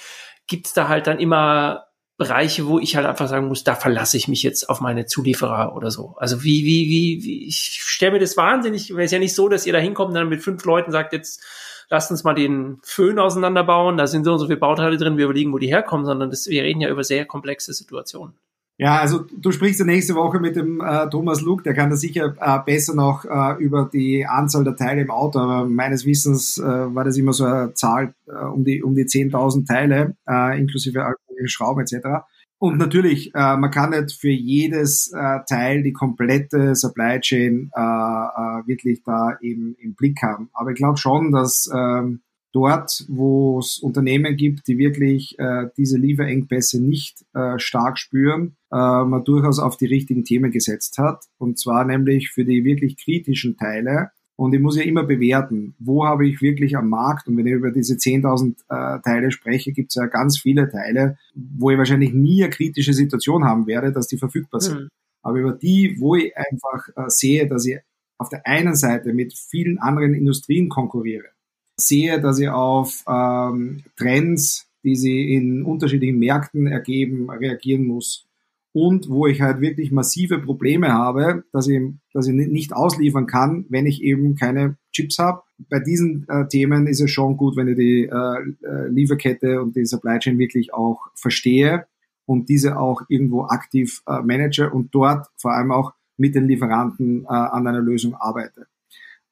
gibt's 0.47 0.71
da 0.71 0.87
halt 0.87 1.05
dann 1.05 1.19
immer 1.19 1.88
Bereiche, 2.19 2.67
wo 2.67 2.79
ich 2.79 2.97
halt 2.97 3.07
einfach 3.07 3.29
sagen 3.29 3.47
muss, 3.47 3.63
da 3.63 3.75
verlasse 3.75 4.17
ich 4.17 4.27
mich 4.27 4.43
jetzt 4.43 4.69
auf 4.69 4.81
meine 4.81 5.05
Zulieferer 5.05 5.73
oder 5.73 5.89
so. 5.89 6.15
Also 6.17 6.43
wie, 6.43 6.65
wie, 6.65 6.89
wie, 6.89 7.23
wie 7.23 7.47
ich 7.47 7.81
stelle 7.81 8.11
mir 8.11 8.19
das 8.19 8.35
wahnsinnig, 8.35 8.91
es 8.91 8.97
ist 8.97 9.11
ja 9.11 9.19
nicht 9.19 9.33
so, 9.33 9.47
dass 9.47 9.65
ihr 9.65 9.71
da 9.71 9.79
hinkommt 9.79 10.09
und 10.09 10.15
dann 10.15 10.27
mit 10.27 10.43
fünf 10.43 10.63
Leuten 10.65 10.91
sagt, 10.91 11.13
jetzt 11.13 11.41
lasst 11.89 12.11
uns 12.11 12.25
mal 12.25 12.35
den 12.35 12.79
Föhn 12.83 13.17
auseinanderbauen, 13.19 13.95
da 13.95 14.05
sind 14.05 14.25
so 14.25 14.33
und 14.33 14.39
so 14.39 14.47
viele 14.47 14.59
Bauteile 14.59 14.97
drin, 14.97 15.17
wir 15.17 15.25
überlegen, 15.25 15.53
wo 15.53 15.59
die 15.59 15.67
herkommen, 15.67 16.05
sondern 16.05 16.29
das, 16.29 16.47
wir 16.47 16.61
reden 16.61 16.81
ja 16.81 16.89
über 16.89 17.05
sehr 17.05 17.25
komplexe 17.25 17.73
Situationen. 17.73 18.35
Ja, 18.77 18.99
also 18.99 19.25
du 19.37 19.51
sprichst 19.51 19.79
ja 19.79 19.85
nächste 19.85 20.15
Woche 20.15 20.41
mit 20.41 20.57
dem 20.57 20.81
äh, 20.81 21.09
Thomas 21.09 21.41
Luke, 21.41 21.63
der 21.63 21.73
kann 21.73 21.89
da 21.89 21.95
sicher 21.95 22.35
äh, 22.39 22.59
besser 22.65 22.95
noch 22.95 23.23
äh, 23.23 23.63
über 23.63 23.89
die 23.91 24.25
Anzahl 24.25 24.65
der 24.65 24.75
Teile 24.75 25.01
im 25.01 25.11
Auto, 25.11 25.39
aber 25.39 25.65
meines 25.65 26.05
Wissens 26.05 26.57
äh, 26.57 26.63
war 26.63 27.05
das 27.05 27.17
immer 27.17 27.31
so 27.33 27.45
eine 27.45 27.73
Zahl 27.73 28.13
äh, 28.27 28.45
um 28.45 28.63
die 28.63 28.83
um 28.83 28.95
die 28.95 29.05
10.000 29.05 29.67
Teile, 29.67 30.15
äh, 30.29 30.59
inklusive 30.59 31.05
Schrauben 31.47 31.81
etc. 31.81 32.25
Und 32.59 32.77
natürlich, 32.77 33.33
äh, 33.33 33.55
man 33.55 33.71
kann 33.71 33.91
nicht 33.91 34.11
für 34.11 34.29
jedes 34.29 35.13
äh, 35.13 35.39
Teil 35.47 35.81
die 35.81 35.93
komplette 35.93 36.75
Supply 36.75 37.19
Chain 37.21 37.71
äh, 37.73 37.79
äh, 37.79 38.67
wirklich 38.67 39.01
da 39.03 39.37
eben 39.41 39.75
im 39.79 39.95
Blick 39.95 40.21
haben. 40.21 40.49
Aber 40.51 40.71
ich 40.71 40.75
glaube 40.75 40.97
schon, 40.97 41.31
dass 41.31 41.69
ähm, 41.73 42.19
dort, 42.51 43.05
wo 43.07 43.59
es 43.59 43.79
Unternehmen 43.79 44.35
gibt, 44.35 44.67
die 44.67 44.77
wirklich 44.77 45.39
äh, 45.39 45.67
diese 45.77 45.97
Lieferengpässe 45.97 46.83
nicht 46.83 47.23
äh, 47.33 47.57
stark 47.59 47.97
spüren, 47.97 48.55
man 48.71 49.23
durchaus 49.23 49.57
auf 49.57 49.77
die 49.77 49.87
richtigen 49.87 50.23
Themen 50.23 50.51
gesetzt 50.51 50.99
hat. 50.99 51.23
Und 51.39 51.57
zwar 51.57 51.85
nämlich 51.85 52.29
für 52.29 52.45
die 52.45 52.63
wirklich 52.63 53.03
kritischen 53.03 53.57
Teile. 53.57 54.11
Und 54.39 54.53
ich 54.53 54.61
muss 54.61 54.77
ja 54.77 54.83
immer 54.83 55.03
bewerten, 55.03 55.75
wo 55.79 56.05
habe 56.05 56.25
ich 56.25 56.41
wirklich 56.41 56.77
am 56.77 56.87
Markt, 56.87 57.27
und 57.27 57.35
wenn 57.35 57.45
ich 57.45 57.51
über 57.51 57.71
diese 57.71 57.95
10.000 57.95 58.55
äh, 58.69 59.01
Teile 59.01 59.31
spreche, 59.31 59.73
gibt 59.73 59.91
es 59.91 59.95
ja 59.95 60.05
ganz 60.05 60.39
viele 60.39 60.69
Teile, 60.69 61.17
wo 61.35 61.71
ich 61.71 61.77
wahrscheinlich 61.77 62.13
nie 62.13 62.41
eine 62.41 62.49
kritische 62.49 62.93
Situation 62.93 63.43
haben 63.43 63.67
werde, 63.67 63.91
dass 63.91 64.07
die 64.07 64.17
verfügbar 64.17 64.61
sind. 64.61 64.79
Mhm. 64.79 64.89
Aber 65.23 65.39
über 65.39 65.51
die, 65.51 65.97
wo 65.99 66.15
ich 66.15 66.31
einfach 66.37 66.87
äh, 66.95 67.09
sehe, 67.09 67.49
dass 67.49 67.65
ich 67.65 67.79
auf 68.17 68.29
der 68.29 68.47
einen 68.47 68.75
Seite 68.75 69.11
mit 69.11 69.33
vielen 69.33 69.77
anderen 69.77 70.13
Industrien 70.13 70.69
konkurriere, 70.69 71.27
sehe, 71.75 72.21
dass 72.21 72.39
ich 72.39 72.47
auf 72.47 73.03
ähm, 73.09 73.83
Trends, 73.97 74.69
die 74.85 74.95
sie 74.95 75.33
in 75.33 75.65
unterschiedlichen 75.65 76.17
Märkten 76.17 76.65
ergeben, 76.65 77.29
reagieren 77.29 77.85
muss. 77.85 78.25
Und 78.71 79.09
wo 79.09 79.25
ich 79.25 79.41
halt 79.41 79.61
wirklich 79.61 79.91
massive 79.91 80.39
Probleme 80.39 80.93
habe, 80.93 81.43
dass 81.51 81.67
ich, 81.67 81.81
dass 82.13 82.27
ich 82.27 82.33
nicht 82.33 82.71
ausliefern 82.73 83.25
kann, 83.25 83.65
wenn 83.69 83.87
ich 83.87 84.03
eben 84.03 84.35
keine 84.35 84.77
Chips 84.91 85.17
habe. 85.17 85.41
Bei 85.69 85.79
diesen 85.79 86.27
äh, 86.29 86.47
Themen 86.47 86.85
ist 86.85 87.01
es 87.01 87.09
schon 87.09 87.35
gut, 87.35 87.55
wenn 87.55 87.67
ich 87.67 87.77
die 87.77 88.03
äh, 88.03 88.67
äh 88.67 88.87
Lieferkette 88.89 89.61
und 89.61 89.75
die 89.75 89.85
Supply 89.85 90.19
Chain 90.19 90.37
wirklich 90.37 90.73
auch 90.73 91.07
verstehe 91.15 91.85
und 92.25 92.47
diese 92.47 92.77
auch 92.77 93.01
irgendwo 93.09 93.45
aktiv 93.45 94.03
äh, 94.07 94.21
manage 94.21 94.69
und 94.69 94.93
dort 94.93 95.27
vor 95.35 95.53
allem 95.53 95.71
auch 95.71 95.93
mit 96.17 96.35
den 96.35 96.47
Lieferanten 96.47 97.23
äh, 97.23 97.27
an 97.27 97.65
einer 97.65 97.81
Lösung 97.81 98.13
arbeite 98.13 98.67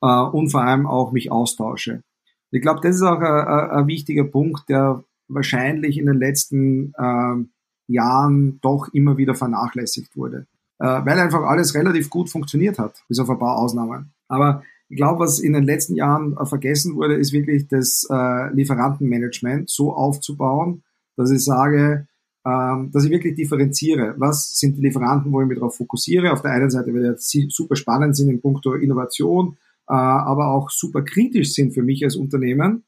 äh, 0.01 0.07
und 0.07 0.49
vor 0.49 0.63
allem 0.63 0.87
auch 0.87 1.11
mich 1.11 1.31
austausche. 1.31 2.01
Ich 2.49 2.61
glaube, 2.61 2.79
das 2.81 2.95
ist 2.95 3.01
auch 3.03 3.19
ein, 3.19 3.47
ein 3.47 3.87
wichtiger 3.87 4.23
Punkt, 4.23 4.69
der 4.69 5.03
wahrscheinlich 5.27 5.97
in 5.97 6.05
den 6.05 6.17
letzten 6.17 6.93
äh, 6.97 7.35
Jahren 7.87 8.59
doch 8.61 8.89
immer 8.93 9.17
wieder 9.17 9.35
vernachlässigt 9.35 10.15
wurde, 10.15 10.47
äh, 10.79 10.85
weil 10.85 11.19
einfach 11.19 11.41
alles 11.41 11.73
relativ 11.73 12.09
gut 12.09 12.29
funktioniert 12.29 12.79
hat, 12.79 13.03
bis 13.07 13.19
auf 13.19 13.29
ein 13.29 13.39
paar 13.39 13.57
Ausnahmen. 13.57 14.13
Aber 14.27 14.63
ich 14.89 14.97
glaube, 14.97 15.19
was 15.19 15.39
in 15.39 15.53
den 15.53 15.63
letzten 15.63 15.95
Jahren 15.95 16.37
äh, 16.37 16.45
vergessen 16.45 16.95
wurde, 16.95 17.15
ist 17.15 17.33
wirklich 17.33 17.67
das 17.67 18.07
äh, 18.09 18.53
Lieferantenmanagement 18.53 19.69
so 19.69 19.93
aufzubauen, 19.93 20.83
dass 21.15 21.31
ich 21.31 21.43
sage, 21.43 22.07
ähm, 22.45 22.91
dass 22.93 23.03
ich 23.03 23.11
wirklich 23.11 23.35
differenziere. 23.35 24.15
Was 24.17 24.57
sind 24.57 24.77
die 24.77 24.81
Lieferanten, 24.81 25.31
wo 25.31 25.41
ich 25.41 25.47
mich 25.47 25.57
darauf 25.57 25.75
fokussiere? 25.75 26.31
Auf 26.31 26.41
der 26.41 26.51
einen 26.51 26.69
Seite, 26.69 26.93
weil 26.93 27.17
sie 27.17 27.47
super 27.49 27.75
spannend 27.75 28.15
sind 28.15 28.29
in 28.29 28.41
puncto 28.41 28.73
Innovation, 28.75 29.57
äh, 29.89 29.93
aber 29.93 30.47
auch 30.47 30.69
super 30.69 31.01
kritisch 31.01 31.53
sind 31.53 31.73
für 31.73 31.83
mich 31.83 32.03
als 32.05 32.15
Unternehmen, 32.15 32.83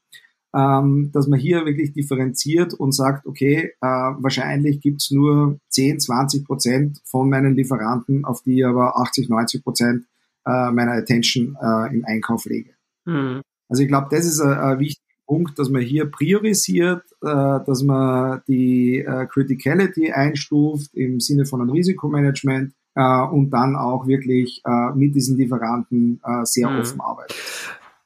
ähm, 0.54 1.10
dass 1.12 1.26
man 1.26 1.38
hier 1.38 1.64
wirklich 1.64 1.92
differenziert 1.92 2.74
und 2.74 2.92
sagt, 2.92 3.26
okay, 3.26 3.72
äh, 3.80 3.86
wahrscheinlich 3.86 4.80
gibt's 4.80 5.10
nur 5.10 5.58
10, 5.68 6.00
20 6.00 6.44
Prozent 6.44 7.00
von 7.04 7.28
meinen 7.28 7.54
Lieferanten, 7.54 8.24
auf 8.24 8.42
die 8.42 8.64
aber 8.64 8.96
80, 8.98 9.28
90 9.28 9.62
Prozent 9.62 10.04
äh, 10.46 10.70
meiner 10.70 10.92
Attention 10.92 11.56
im 11.92 12.04
Einkauf 12.06 12.46
lege. 12.46 12.70
Mhm. 13.04 13.42
Also 13.68 13.82
ich 13.82 13.88
glaube, 13.88 14.08
das 14.10 14.26
ist 14.26 14.40
ein, 14.40 14.52
ein 14.52 14.78
wichtiger 14.78 15.04
Punkt, 15.26 15.58
dass 15.58 15.68
man 15.68 15.82
hier 15.82 16.06
priorisiert, 16.06 17.04
dass 17.20 17.82
man 17.84 18.40
die 18.48 19.06
Criticality 19.30 20.10
einstuft 20.10 20.92
im 20.94 21.20
Sinne 21.20 21.46
von 21.46 21.60
einem 21.60 21.70
Risikomanagement 21.70 22.72
äh, 22.94 23.22
und 23.22 23.50
dann 23.50 23.76
auch 23.76 24.06
wirklich 24.06 24.62
äh, 24.64 24.94
mit 24.94 25.14
diesen 25.14 25.36
Lieferanten 25.36 26.20
äh, 26.24 26.44
sehr 26.44 26.68
mhm. 26.68 26.80
offen 26.80 27.00
arbeiten. 27.00 27.34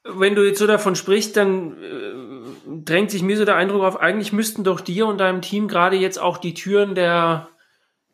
Wenn 0.03 0.35
du 0.35 0.45
jetzt 0.45 0.59
so 0.59 0.67
davon 0.67 0.95
sprichst, 0.95 1.35
dann 1.35 1.73
äh, 1.73 2.34
drängt 2.67 3.11
sich 3.11 3.21
mir 3.21 3.37
so 3.37 3.45
der 3.45 3.55
Eindruck 3.55 3.83
auf, 3.83 3.99
eigentlich 3.99 4.33
müssten 4.33 4.63
doch 4.63 4.81
dir 4.81 5.07
und 5.07 5.19
deinem 5.19 5.41
Team 5.41 5.67
gerade 5.67 5.95
jetzt 5.95 6.19
auch 6.19 6.37
die 6.37 6.53
Türen 6.53 6.95
der 6.95 7.49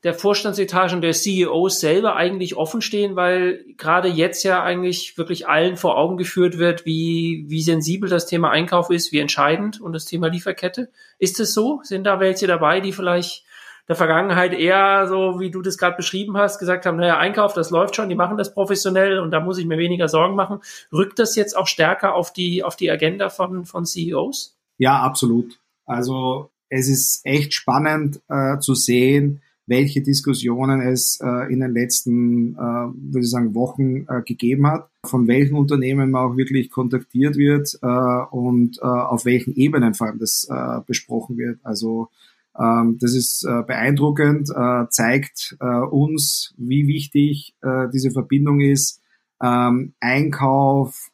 der 0.03 0.13
Vorstandsetagen 0.15 1.01
der 1.01 1.13
CEOs 1.13 1.79
selber 1.79 2.15
eigentlich 2.15 2.55
offen 2.55 2.81
stehen, 2.81 3.15
weil 3.15 3.63
gerade 3.77 4.07
jetzt 4.07 4.43
ja 4.43 4.63
eigentlich 4.63 5.17
wirklich 5.17 5.47
allen 5.47 5.77
vor 5.77 5.95
Augen 5.95 6.17
geführt 6.17 6.57
wird, 6.57 6.85
wie, 6.85 7.45
wie 7.47 7.61
sensibel 7.61 8.09
das 8.09 8.25
Thema 8.25 8.49
Einkauf 8.49 8.89
ist, 8.89 9.11
wie 9.11 9.19
entscheidend 9.19 9.79
und 9.79 9.93
das 9.93 10.05
Thema 10.05 10.27
Lieferkette. 10.27 10.89
Ist 11.19 11.39
es 11.39 11.53
so? 11.53 11.81
Sind 11.83 12.05
da 12.05 12.19
welche 12.19 12.47
dabei, 12.47 12.79
die 12.79 12.93
vielleicht 12.93 13.45
der 13.91 13.97
Vergangenheit 13.97 14.53
eher 14.53 15.05
so, 15.07 15.41
wie 15.41 15.51
du 15.51 15.61
das 15.61 15.77
gerade 15.77 15.97
beschrieben 15.97 16.37
hast, 16.37 16.59
gesagt 16.59 16.85
haben, 16.85 16.95
naja, 16.95 17.17
Einkauf, 17.17 17.53
das 17.53 17.71
läuft 17.71 17.97
schon, 17.97 18.07
die 18.07 18.15
machen 18.15 18.37
das 18.37 18.53
professionell 18.53 19.19
und 19.19 19.31
da 19.31 19.41
muss 19.41 19.57
ich 19.57 19.65
mir 19.65 19.77
weniger 19.77 20.07
Sorgen 20.07 20.35
machen. 20.35 20.59
Rückt 20.93 21.19
das 21.19 21.35
jetzt 21.35 21.57
auch 21.57 21.67
stärker 21.67 22.15
auf 22.15 22.31
die, 22.31 22.63
auf 22.63 22.77
die 22.77 22.89
Agenda 22.89 23.29
von, 23.29 23.65
von 23.65 23.85
CEOs? 23.85 24.57
Ja, 24.77 25.01
absolut. 25.01 25.59
Also 25.85 26.51
es 26.69 26.87
ist 26.87 27.19
echt 27.25 27.53
spannend 27.53 28.21
äh, 28.29 28.59
zu 28.59 28.75
sehen, 28.75 29.41
welche 29.67 30.01
Diskussionen 30.01 30.79
es 30.79 31.19
äh, 31.21 31.51
in 31.51 31.59
den 31.59 31.73
letzten, 31.73 32.55
äh, 32.55 32.57
würde 32.57 33.19
ich 33.19 33.29
sagen, 33.29 33.53
Wochen 33.55 34.05
äh, 34.07 34.21
gegeben 34.25 34.67
hat, 34.67 34.87
von 35.05 35.27
welchen 35.27 35.57
Unternehmen 35.57 36.11
man 36.11 36.31
auch 36.31 36.37
wirklich 36.37 36.69
kontaktiert 36.69 37.35
wird 37.35 37.77
äh, 37.81 38.35
und 38.35 38.77
äh, 38.77 38.85
auf 38.85 39.25
welchen 39.25 39.53
Ebenen 39.53 39.95
vor 39.95 40.07
allem 40.07 40.19
das 40.19 40.47
äh, 40.49 40.79
besprochen 40.87 41.37
wird. 41.37 41.59
Also 41.63 42.09
das 42.53 43.13
ist 43.15 43.45
äh, 43.45 43.63
beeindruckend, 43.63 44.49
äh, 44.49 44.87
zeigt 44.89 45.55
äh, 45.59 45.65
uns, 45.65 46.53
wie 46.57 46.87
wichtig 46.87 47.55
diese 47.93 48.11
Verbindung 48.11 48.59
ist. 48.59 49.01
Ähm, 49.41 49.93
Einkauf, 49.99 51.09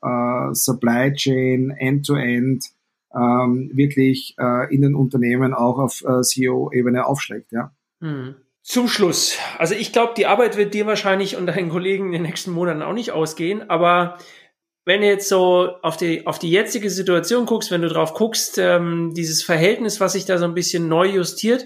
Supply 0.52 1.13
Chain, 1.13 1.71
End-to-End, 1.71 2.65
ähm, 3.15 3.71
wirklich 3.73 4.36
in 4.69 4.82
den 4.82 4.95
Unternehmen 4.95 5.54
auch 5.54 5.80
auf 5.80 6.04
CEO-Ebene 6.21 7.06
aufschlägt. 7.06 7.52
Ja. 7.52 7.71
Hm. 8.02 8.36
Zum 8.63 8.89
Schluss. 8.89 9.38
Also 9.58 9.76
ich 9.76 9.93
glaube, 9.93 10.13
die 10.17 10.26
Arbeit 10.26 10.58
wird 10.58 10.73
dir 10.73 10.86
wahrscheinlich 10.86 11.38
und 11.38 11.45
deinen 11.45 11.69
Kollegen 11.69 12.08
in 12.08 12.12
den 12.12 12.21
nächsten 12.23 12.52
Monaten 12.52 12.82
auch 12.82 12.91
nicht 12.91 13.12
ausgehen, 13.12 13.69
aber 13.69 14.17
wenn 14.88 15.02
du 15.02 15.08
jetzt 15.08 15.28
so 15.28 15.76
auf 15.82 15.97
die, 15.97 16.26
auf 16.26 16.39
die 16.39 16.50
jetzige 16.50 16.89
Situation 16.89 17.45
guckst, 17.45 17.71
wenn 17.71 17.82
du 17.82 17.89
drauf 17.89 18.13
guckst, 18.13 18.58
ähm, 18.58 19.13
dieses 19.13 19.43
Verhältnis, 19.43 20.00
was 20.00 20.13
sich 20.13 20.23
da 20.23 20.38
so 20.38 20.45
ein 20.45 20.54
bisschen 20.54 20.88
neu 20.88 21.08
justiert, 21.10 21.65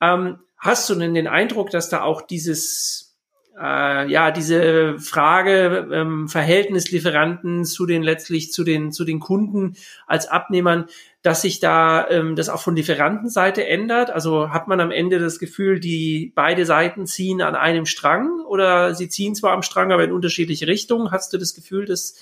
ähm, 0.00 0.40
hast 0.58 0.90
du 0.90 0.96
denn 0.96 1.14
den 1.14 1.28
Eindruck, 1.28 1.70
dass 1.70 1.90
da 1.90 2.02
auch 2.02 2.22
dieses, 2.22 3.16
äh, 3.56 4.10
ja, 4.10 4.32
diese 4.32 4.98
Frage 4.98 5.88
ähm, 5.92 6.26
Verhältnis 6.26 6.90
Lieferanten 6.90 7.64
zu 7.64 7.86
den 7.86 8.02
letztlich 8.02 8.50
zu 8.50 8.64
den 8.64 8.90
zu 8.90 9.04
den 9.04 9.20
Kunden 9.20 9.76
als 10.08 10.26
Abnehmern, 10.26 10.86
dass 11.22 11.42
sich 11.42 11.60
da 11.60 12.10
ähm, 12.10 12.34
das 12.34 12.48
auch 12.48 12.62
von 12.62 12.74
Lieferantenseite 12.74 13.64
ändert? 13.64 14.10
Also 14.10 14.50
hat 14.50 14.66
man 14.66 14.80
am 14.80 14.90
Ende 14.90 15.20
das 15.20 15.38
Gefühl, 15.38 15.78
die 15.78 16.32
beide 16.34 16.66
Seiten 16.66 17.06
ziehen 17.06 17.42
an 17.42 17.54
einem 17.54 17.86
Strang 17.86 18.40
oder 18.40 18.92
sie 18.96 19.08
ziehen 19.08 19.36
zwar 19.36 19.52
am 19.52 19.62
Strang, 19.62 19.92
aber 19.92 20.02
in 20.02 20.10
unterschiedliche 20.10 20.66
Richtungen? 20.66 21.12
Hast 21.12 21.32
du 21.32 21.38
das 21.38 21.54
Gefühl, 21.54 21.84
dass 21.84 22.16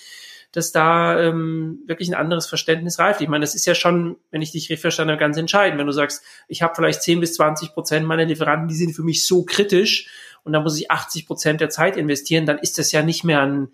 dass 0.57 0.73
da 0.73 1.21
ähm, 1.21 1.81
wirklich 1.87 2.09
ein 2.09 2.14
anderes 2.14 2.47
Verständnis 2.47 2.99
reift. 2.99 3.21
Ich 3.21 3.29
meine, 3.29 3.43
das 3.43 3.55
ist 3.55 3.67
ja 3.67 3.75
schon, 3.75 4.17
wenn 4.31 4.43
ich 4.43 4.53
dich 4.53 4.64
richtig 4.64 4.81
verstanden 4.81 5.12
habe, 5.12 5.21
ganz 5.21 5.37
entscheidend. 5.37 5.79
Wenn 5.79 5.87
du 5.87 5.93
sagst, 5.93 6.23
ich 6.49 6.62
habe 6.62 6.75
vielleicht 6.75 7.03
10 7.03 7.21
bis 7.21 7.35
20 7.35 7.73
Prozent 7.73 8.07
meiner 8.07 8.25
Lieferanten, 8.25 8.69
die 8.69 8.75
sind 8.75 8.95
für 8.95 9.03
mich 9.03 9.27
so 9.27 9.45
kritisch 9.45 10.09
und 10.45 10.53
da 10.53 10.61
muss 10.61 10.79
ich 10.79 10.90
80 10.90 11.27
Prozent 11.27 11.61
der 11.61 11.71
Zeit 11.71 11.97
investieren, 11.97 12.47
dann 12.47 12.59
ist 12.59 12.79
das 12.79 12.93
ja 12.93 13.03
nicht 13.03 13.25
mehr 13.25 13.43
ein, 13.43 13.69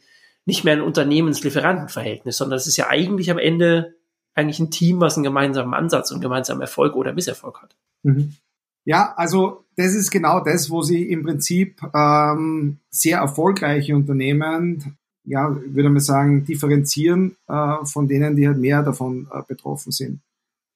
nicht 0.47 0.64
mehr 0.64 0.75
ein 0.75 0.81
Unternehmens-Lieferantenverhältnis, 0.81 2.37
sondern 2.37 2.57
das 2.57 2.66
ist 2.66 2.77
ja 2.77 2.88
eigentlich 2.88 3.31
am 3.31 3.38
Ende 3.38 3.95
eigentlich 4.35 4.61
ein 4.61 4.71
Team, 4.71 5.01
was 5.01 5.16
einen 5.16 5.25
gemeinsamen 5.25 5.75
Ansatz 5.75 6.11
und 6.11 6.21
gemeinsamen 6.21 6.61
Erfolg 6.62 6.97
oder 6.97 7.12
Misserfolg 7.12 7.61
hat. 7.61 7.77
Mhm. 8.03 8.35
Ja, 8.85 9.12
also 9.16 9.66
das 9.77 9.95
ist 9.95 10.11
genau 10.11 10.40
das, 10.40 10.71
wo 10.71 10.83
sie 10.83 11.11
im 11.11 11.23
Prinzip 11.23 11.81
ähm, 11.95 12.79
sehr 12.90 13.19
erfolgreiche 13.19 13.95
Unternehmen 13.95 14.97
ja, 15.31 15.57
würde 15.64 15.90
man 15.90 16.01
sagen, 16.01 16.45
differenzieren 16.45 17.37
äh, 17.47 17.85
von 17.85 18.09
denen, 18.09 18.35
die 18.35 18.49
halt 18.49 18.59
mehr 18.59 18.83
davon 18.83 19.29
äh, 19.33 19.43
betroffen 19.47 19.93
sind. 19.93 20.21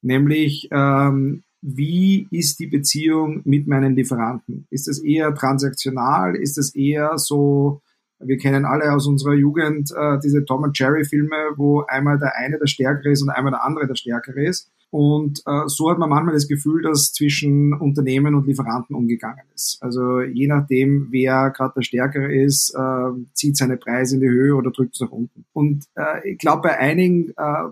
Nämlich, 0.01 0.69
ähm, 0.71 1.43
wie 1.61 2.27
ist 2.31 2.59
die 2.59 2.67
Beziehung 2.67 3.41
mit 3.43 3.67
meinen 3.67 3.95
Lieferanten? 3.95 4.65
Ist 4.69 4.87
es 4.87 5.03
eher 5.03 5.33
transaktional? 5.33 6.35
Ist 6.35 6.57
es 6.57 6.73
eher 6.73 7.17
so, 7.17 7.81
wir 8.19 8.37
kennen 8.37 8.65
alle 8.65 8.93
aus 8.93 9.07
unserer 9.07 9.33
Jugend 9.33 9.91
äh, 9.91 10.19
diese 10.23 10.45
Tom 10.45 10.63
und 10.63 10.77
Jerry 10.79 11.03
Filme, 11.03 11.35
wo 11.57 11.81
einmal 11.81 12.17
der 12.17 12.35
eine 12.35 12.57
der 12.57 12.67
Stärkere 12.67 13.11
ist 13.11 13.23
und 13.23 13.31
einmal 13.31 13.51
der 13.51 13.63
andere 13.65 13.87
der 13.87 13.95
Stärkere 13.95 14.45
ist. 14.45 14.71
Und 14.95 15.41
äh, 15.45 15.63
so 15.67 15.91
hat 15.91 15.97
man 15.97 16.09
manchmal 16.09 16.35
das 16.35 16.47
Gefühl, 16.47 16.81
dass 16.81 17.11
zwischen 17.11 17.73
Unternehmen 17.73 18.33
und 18.33 18.47
Lieferanten 18.47 18.95
umgegangen 18.95 19.43
ist. 19.53 19.77
Also 19.81 20.21
je 20.21 20.47
nachdem, 20.47 21.07
wer 21.11 21.49
gerade 21.49 21.73
der 21.75 21.81
Stärkere 21.81 22.33
ist, 22.33 22.73
äh, 22.73 23.11
zieht 23.33 23.57
seine 23.57 23.75
Preise 23.75 24.15
in 24.15 24.21
die 24.21 24.29
Höhe 24.29 24.55
oder 24.55 24.71
drückt 24.71 24.93
es 24.93 25.01
nach 25.01 25.11
unten. 25.11 25.43
Und 25.51 25.83
äh, 25.95 26.31
ich 26.31 26.37
glaube, 26.37 26.69
bei 26.69 26.79
einigen 26.79 27.31
äh, 27.35 27.71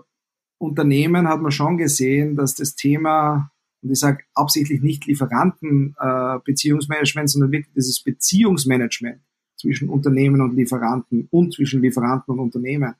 Unternehmen 0.58 1.26
hat 1.26 1.40
man 1.40 1.50
schon 1.50 1.78
gesehen, 1.78 2.36
dass 2.36 2.56
das 2.56 2.74
Thema, 2.74 3.50
und 3.80 3.90
ich 3.90 4.00
sage 4.00 4.24
absichtlich 4.34 4.82
nicht 4.82 5.06
Lieferanten 5.06 5.96
äh, 5.98 6.38
sondern 7.24 7.52
wirklich 7.52 7.72
dieses 7.74 8.02
Beziehungsmanagement 8.02 9.20
zwischen 9.56 9.88
Unternehmen 9.88 10.42
und 10.42 10.56
Lieferanten 10.56 11.28
und 11.30 11.54
zwischen 11.54 11.80
Lieferanten 11.80 12.34
und 12.34 12.40
Unternehmen 12.40 12.92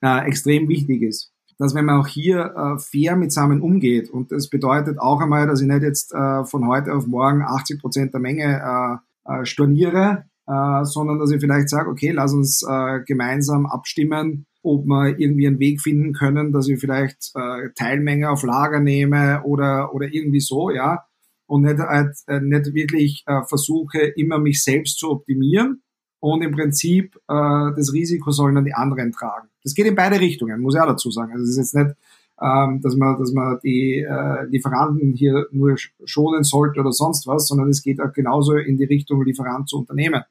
äh, 0.00 0.28
extrem 0.28 0.68
wichtig 0.68 1.02
ist 1.02 1.32
dass 1.58 1.74
wenn 1.74 1.84
man 1.84 2.00
auch 2.00 2.06
hier 2.06 2.54
äh, 2.56 2.78
fair 2.78 3.16
mit 3.16 3.32
Samen 3.32 3.60
umgeht, 3.60 4.10
und 4.10 4.32
das 4.32 4.48
bedeutet 4.48 4.98
auch 5.00 5.20
einmal, 5.20 5.46
dass 5.46 5.60
ich 5.60 5.66
nicht 5.66 5.82
jetzt 5.82 6.14
äh, 6.14 6.44
von 6.44 6.66
heute 6.68 6.94
auf 6.94 7.06
morgen 7.06 7.42
80 7.42 7.80
Prozent 7.80 8.14
der 8.14 8.20
Menge 8.20 9.00
äh, 9.26 9.40
äh, 9.40 9.44
storniere, 9.44 10.24
äh, 10.46 10.84
sondern 10.84 11.18
dass 11.18 11.32
ich 11.32 11.40
vielleicht 11.40 11.68
sage, 11.68 11.90
okay, 11.90 12.12
lass 12.12 12.32
uns 12.32 12.62
äh, 12.62 13.00
gemeinsam 13.04 13.66
abstimmen, 13.66 14.46
ob 14.62 14.86
wir 14.86 15.18
irgendwie 15.18 15.46
einen 15.46 15.58
Weg 15.58 15.80
finden 15.80 16.12
können, 16.12 16.52
dass 16.52 16.68
ich 16.68 16.80
vielleicht 16.80 17.32
äh, 17.34 17.70
Teilmenge 17.74 18.30
auf 18.30 18.42
Lager 18.44 18.80
nehme 18.80 19.42
oder, 19.44 19.94
oder 19.94 20.06
irgendwie 20.12 20.40
so, 20.40 20.70
ja, 20.70 21.04
und 21.46 21.62
nicht, 21.62 21.78
äh, 21.80 22.40
nicht 22.40 22.74
wirklich 22.74 23.24
äh, 23.26 23.42
versuche, 23.48 23.98
immer 24.16 24.38
mich 24.38 24.62
selbst 24.62 24.98
zu 24.98 25.10
optimieren, 25.10 25.82
und 26.20 26.42
im 26.42 26.52
Prinzip 26.52 27.16
äh, 27.28 27.70
das 27.76 27.92
Risiko 27.92 28.30
sollen 28.30 28.56
dann 28.56 28.64
die 28.64 28.74
anderen 28.74 29.12
tragen. 29.12 29.48
Das 29.68 29.74
geht 29.74 29.86
in 29.86 29.94
beide 29.94 30.18
Richtungen, 30.18 30.60
muss 30.60 30.74
ich 30.74 30.80
auch 30.80 30.86
dazu 30.86 31.10
sagen. 31.10 31.32
Also 31.32 31.44
es 31.44 31.50
ist 31.50 31.58
jetzt 31.58 31.74
nicht, 31.74 31.96
ähm, 32.40 32.80
dass 32.80 32.96
man, 32.96 33.18
dass 33.18 33.32
man 33.32 33.58
die 33.62 34.06
äh, 34.08 34.44
Lieferanten 34.46 35.12
hier 35.12 35.46
nur 35.50 35.76
schonen 36.04 36.42
sollte 36.42 36.80
oder 36.80 36.92
sonst 36.92 37.26
was, 37.26 37.48
sondern 37.48 37.68
es 37.68 37.82
geht 37.82 38.00
auch 38.00 38.12
genauso 38.12 38.54
in 38.54 38.78
die 38.78 38.84
Richtung 38.84 39.24
Lieferant 39.24 39.68
zu 39.68 39.78
Unternehmen. 39.78 40.22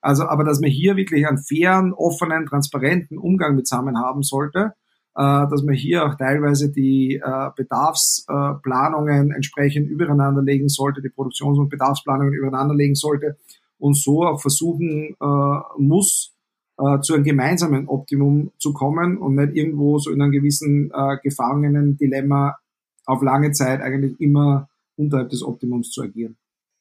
Also, 0.00 0.24
aber 0.24 0.44
dass 0.44 0.60
man 0.60 0.70
hier 0.70 0.94
wirklich 0.96 1.26
einen 1.26 1.38
fairen, 1.38 1.92
offenen, 1.92 2.46
transparenten 2.46 3.18
Umgang 3.18 3.56
mit 3.56 3.66
Samen 3.66 3.98
haben 3.98 4.22
sollte, 4.22 4.74
äh, 5.16 5.48
dass 5.48 5.64
man 5.64 5.74
hier 5.74 6.04
auch 6.04 6.14
teilweise 6.14 6.70
die 6.70 7.16
äh, 7.16 7.50
Bedarfsplanungen 7.56 9.32
entsprechend 9.32 9.88
übereinander 9.88 10.42
legen 10.42 10.68
sollte, 10.68 11.02
die 11.02 11.08
Produktions- 11.08 11.58
und 11.58 11.70
Bedarfsplanungen 11.70 12.34
übereinander 12.34 12.74
legen 12.74 12.94
sollte 12.94 13.36
und 13.78 13.96
so 13.96 14.24
auch 14.24 14.40
versuchen 14.40 15.16
äh, 15.20 15.58
muss, 15.78 16.35
äh, 16.78 17.00
zu 17.00 17.14
einem 17.14 17.24
gemeinsamen 17.24 17.88
Optimum 17.88 18.52
zu 18.58 18.72
kommen 18.72 19.18
und 19.18 19.34
nicht 19.34 19.54
irgendwo 19.54 19.98
so 19.98 20.10
in 20.10 20.20
einem 20.20 20.32
gewissen 20.32 20.90
äh, 20.92 21.16
gefangenen 21.22 21.96
Dilemma 21.96 22.58
auf 23.06 23.22
lange 23.22 23.52
Zeit 23.52 23.80
eigentlich 23.80 24.20
immer 24.20 24.68
unterhalb 24.96 25.30
des 25.30 25.42
Optimums 25.42 25.90
zu 25.90 26.02
agieren. 26.02 26.36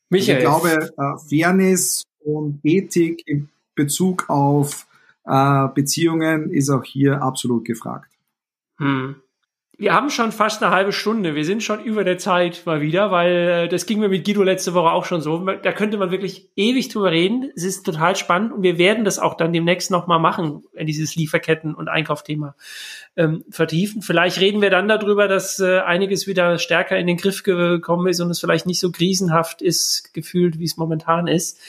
Michael. 0.10 0.46
Also 0.46 0.68
ich 0.68 0.74
glaube, 0.74 0.90
äh, 0.98 1.30
Fairness 1.30 2.04
und 2.20 2.60
Ethik 2.64 3.24
in 3.26 3.50
Bezug 3.76 4.30
auf 4.30 4.88
äh, 5.26 5.68
Beziehungen 5.74 6.52
ist 6.52 6.70
auch 6.70 6.84
hier 6.84 7.22
absolut 7.22 7.66
gefragt. 7.66 8.12
Hm. 8.78 9.16
Wir 9.78 9.94
haben 9.94 10.10
schon 10.10 10.32
fast 10.32 10.64
eine 10.64 10.74
halbe 10.74 10.94
Stunde. 10.94 11.36
Wir 11.36 11.44
sind 11.44 11.62
schon 11.62 11.84
über 11.84 12.06
der 12.06 12.18
Zeit 12.18 12.62
mal 12.66 12.80
wieder, 12.80 13.12
weil 13.12 13.36
äh, 13.36 13.68
das 13.68 13.86
ging 13.86 14.00
mir 14.00 14.08
mit 14.08 14.26
Guido 14.26 14.42
letzte 14.42 14.74
Woche 14.74 14.92
auch 14.92 15.04
schon 15.04 15.20
so. 15.20 15.40
Da 15.40 15.74
könnte 15.74 15.98
man 15.98 16.12
wirklich 16.12 16.50
ewig 16.56 16.88
drüber 16.88 17.12
reden. 17.12 17.52
Es 17.56 17.64
ist 17.64 17.86
total 17.86 18.16
spannend 18.16 18.54
und 18.54 18.64
wir 18.64 18.78
werden 18.78 19.04
das 19.04 19.20
auch 19.20 19.36
dann 19.36 19.52
demnächst 19.52 19.92
nochmal 19.92 20.20
machen, 20.20 20.64
dieses 20.80 21.16
Lieferketten- 21.16 21.74
und 21.74 21.90
Einkaufthema 21.90 22.56
ähm, 23.18 23.44
vertiefen. 23.50 24.02
Vielleicht 24.02 24.40
reden 24.40 24.62
wir 24.62 24.70
dann 24.70 24.88
darüber, 24.88 25.28
dass 25.28 25.60
äh, 25.60 25.80
einiges 25.80 26.26
wieder 26.26 26.58
stärker 26.58 26.98
in 26.98 27.08
den 27.08 27.18
Griff 27.18 27.44
gekommen 27.44 28.08
ist 28.08 28.22
und 28.22 28.30
es 28.30 28.40
vielleicht 28.40 28.68
nicht 28.68 28.80
so 28.80 28.92
krisenhaft 28.92 29.62
ist, 29.62 30.14
gefühlt, 30.14 30.58
wie 30.58 30.66
es 30.66 30.78
momentan 30.78 31.28
ist. 31.28 31.60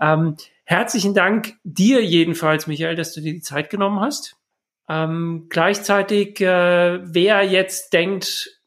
Ähm, 0.00 0.36
herzlichen 0.64 1.14
Dank 1.14 1.54
dir 1.64 2.04
jedenfalls, 2.04 2.66
Michael, 2.66 2.96
dass 2.96 3.14
du 3.14 3.22
dir 3.22 3.32
die 3.32 3.40
Zeit 3.40 3.70
genommen 3.70 4.00
hast. 4.00 4.37
Ähm, 4.88 5.46
gleichzeitig, 5.48 6.40
äh, 6.40 7.00
wer 7.02 7.42
jetzt 7.42 7.92
denkt, 7.92 8.58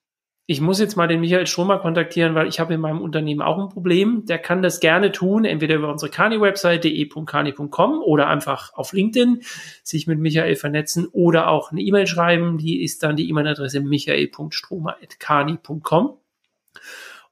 ich 0.52 0.60
muss 0.60 0.82
jetzt 0.82 0.98
mal 0.98 1.08
den 1.08 1.22
Michael 1.22 1.48
Stromer 1.48 1.80
kontaktieren, 1.80 2.36
weil 2.36 2.48
ich 2.48 2.60
habe 2.60 2.74
in 2.74 2.82
meinem 2.82 3.00
Unternehmen 3.00 3.42
auch 3.42 3.58
ein 3.58 3.70
Problem, 3.70 4.26
der 4.26 4.38
kann 4.38 4.62
das 4.62 4.82
gerne 4.82 5.14
tun, 5.14 5.46
entweder 5.46 5.76
über 5.76 5.90
unsere 5.90 6.12
Kani-Website 6.12 6.84
de.kani.com 6.84 8.02
oder 8.02 8.28
einfach 8.28 8.74
auf 8.74 8.92
LinkedIn 8.92 9.44
sich 9.82 10.08
mit 10.08 10.20
Michael 10.20 10.58
vernetzen 10.58 11.08
oder 11.14 11.48
auch 11.48 11.72
eine 11.72 11.80
E-Mail 11.80 12.06
schreiben, 12.06 12.58
die 12.58 12.84
ist 12.84 13.02
dann 13.02 13.16
die 13.16 13.30
E-Mail-Adresse 13.30 13.80
michael.stromer.kani.com. 13.80 16.18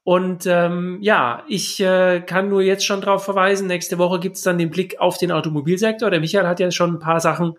Und 0.02 0.46
ähm, 0.46 0.98
ja, 1.02 1.44
ich 1.46 1.78
äh, 1.80 2.20
kann 2.20 2.48
nur 2.48 2.62
jetzt 2.62 2.86
schon 2.86 3.02
darauf 3.02 3.24
verweisen, 3.24 3.66
nächste 3.66 3.98
Woche 3.98 4.18
gibt's 4.18 4.42
dann 4.42 4.58
den 4.58 4.70
Blick 4.70 4.98
auf 4.98 5.18
den 5.18 5.30
Automobilsektor. 5.30 6.10
Der 6.10 6.20
Michael 6.20 6.46
hat 6.46 6.58
ja 6.58 6.70
schon 6.70 6.94
ein 6.94 6.98
paar 6.98 7.20
Sachen 7.20 7.54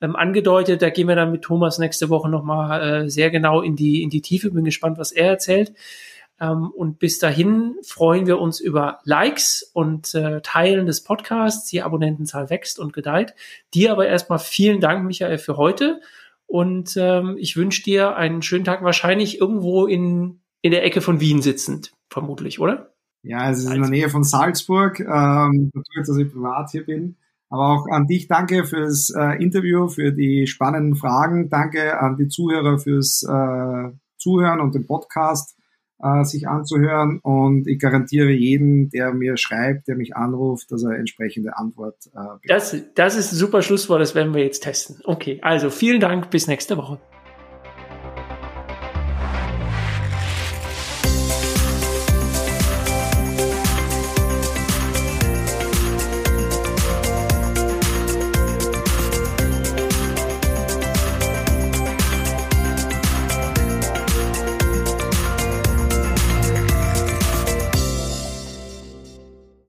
ähm, 0.00 0.16
angedeutet. 0.16 0.80
Da 0.80 0.90
gehen 0.90 1.08
wir 1.08 1.16
dann 1.16 1.30
mit 1.30 1.42
Thomas 1.42 1.78
nächste 1.78 2.08
Woche 2.08 2.28
nochmal 2.28 3.04
äh, 3.04 3.10
sehr 3.10 3.30
genau 3.30 3.60
in 3.60 3.76
die, 3.76 4.02
in 4.02 4.10
die 4.10 4.22
Tiefe. 4.22 4.50
Bin 4.50 4.64
gespannt, 4.64 4.98
was 4.98 5.12
er 5.12 5.28
erzählt. 5.28 5.74
Ähm, 6.40 6.70
und 6.70 6.98
bis 6.98 7.18
dahin 7.18 7.76
freuen 7.82 8.26
wir 8.26 8.38
uns 8.38 8.60
über 8.60 9.00
Likes 9.04 9.70
und 9.74 10.14
äh, 10.14 10.40
Teilen 10.40 10.86
des 10.86 11.04
Podcasts. 11.04 11.68
Die 11.68 11.82
Abonnentenzahl 11.82 12.50
wächst 12.50 12.78
und 12.78 12.92
gedeiht. 12.92 13.34
Dir 13.74 13.92
aber 13.92 14.06
erstmal 14.06 14.38
vielen 14.38 14.80
Dank, 14.80 15.04
Michael, 15.04 15.38
für 15.38 15.56
heute. 15.56 16.00
Und 16.46 16.96
ähm, 16.96 17.36
ich 17.38 17.56
wünsche 17.56 17.82
dir 17.82 18.16
einen 18.16 18.42
schönen 18.42 18.64
Tag, 18.64 18.82
wahrscheinlich 18.82 19.40
irgendwo 19.40 19.86
in, 19.86 20.40
in 20.64 20.70
der 20.70 20.82
Ecke 20.82 21.02
von 21.02 21.20
Wien 21.20 21.42
sitzend, 21.42 21.92
vermutlich, 22.08 22.58
oder? 22.58 22.94
Ja, 23.22 23.50
es 23.50 23.58
ist 23.58 23.70
in 23.70 23.82
der 23.82 23.90
Nähe 23.90 24.08
von 24.08 24.24
Salzburg. 24.24 24.98
Ähm, 24.98 25.70
natürlich, 25.74 26.06
dass 26.06 26.16
ich 26.16 26.32
privat 26.32 26.70
hier 26.70 26.86
bin. 26.86 27.16
Aber 27.50 27.68
auch 27.68 27.86
an 27.90 28.06
dich 28.06 28.28
danke 28.28 28.64
fürs 28.64 29.12
äh, 29.14 29.42
Interview, 29.42 29.88
für 29.88 30.10
die 30.10 30.46
spannenden 30.46 30.96
Fragen. 30.96 31.50
Danke 31.50 32.00
an 32.00 32.16
die 32.16 32.28
Zuhörer 32.28 32.78
fürs 32.78 33.22
äh, 33.24 33.90
Zuhören 34.16 34.60
und 34.60 34.74
den 34.74 34.86
Podcast 34.86 35.54
äh, 36.02 36.24
sich 36.24 36.48
anzuhören. 36.48 37.18
Und 37.22 37.68
ich 37.68 37.78
garantiere 37.78 38.30
jeden, 38.30 38.88
der 38.88 39.12
mir 39.12 39.36
schreibt, 39.36 39.86
der 39.86 39.96
mich 39.96 40.16
anruft, 40.16 40.72
dass 40.72 40.82
er 40.82 40.96
entsprechende 40.96 41.58
Antwort 41.58 42.06
äh, 42.06 42.10
bekommt. 42.12 42.40
Das, 42.48 42.74
das 42.94 43.16
ist 43.16 43.32
ein 43.32 43.36
super 43.36 43.60
Schlusswort, 43.60 44.00
das 44.00 44.14
werden 44.14 44.32
wir 44.32 44.42
jetzt 44.42 44.62
testen. 44.62 44.96
Okay, 45.04 45.40
also 45.42 45.68
vielen 45.68 46.00
Dank, 46.00 46.30
bis 46.30 46.46
nächste 46.46 46.78
Woche. 46.78 46.98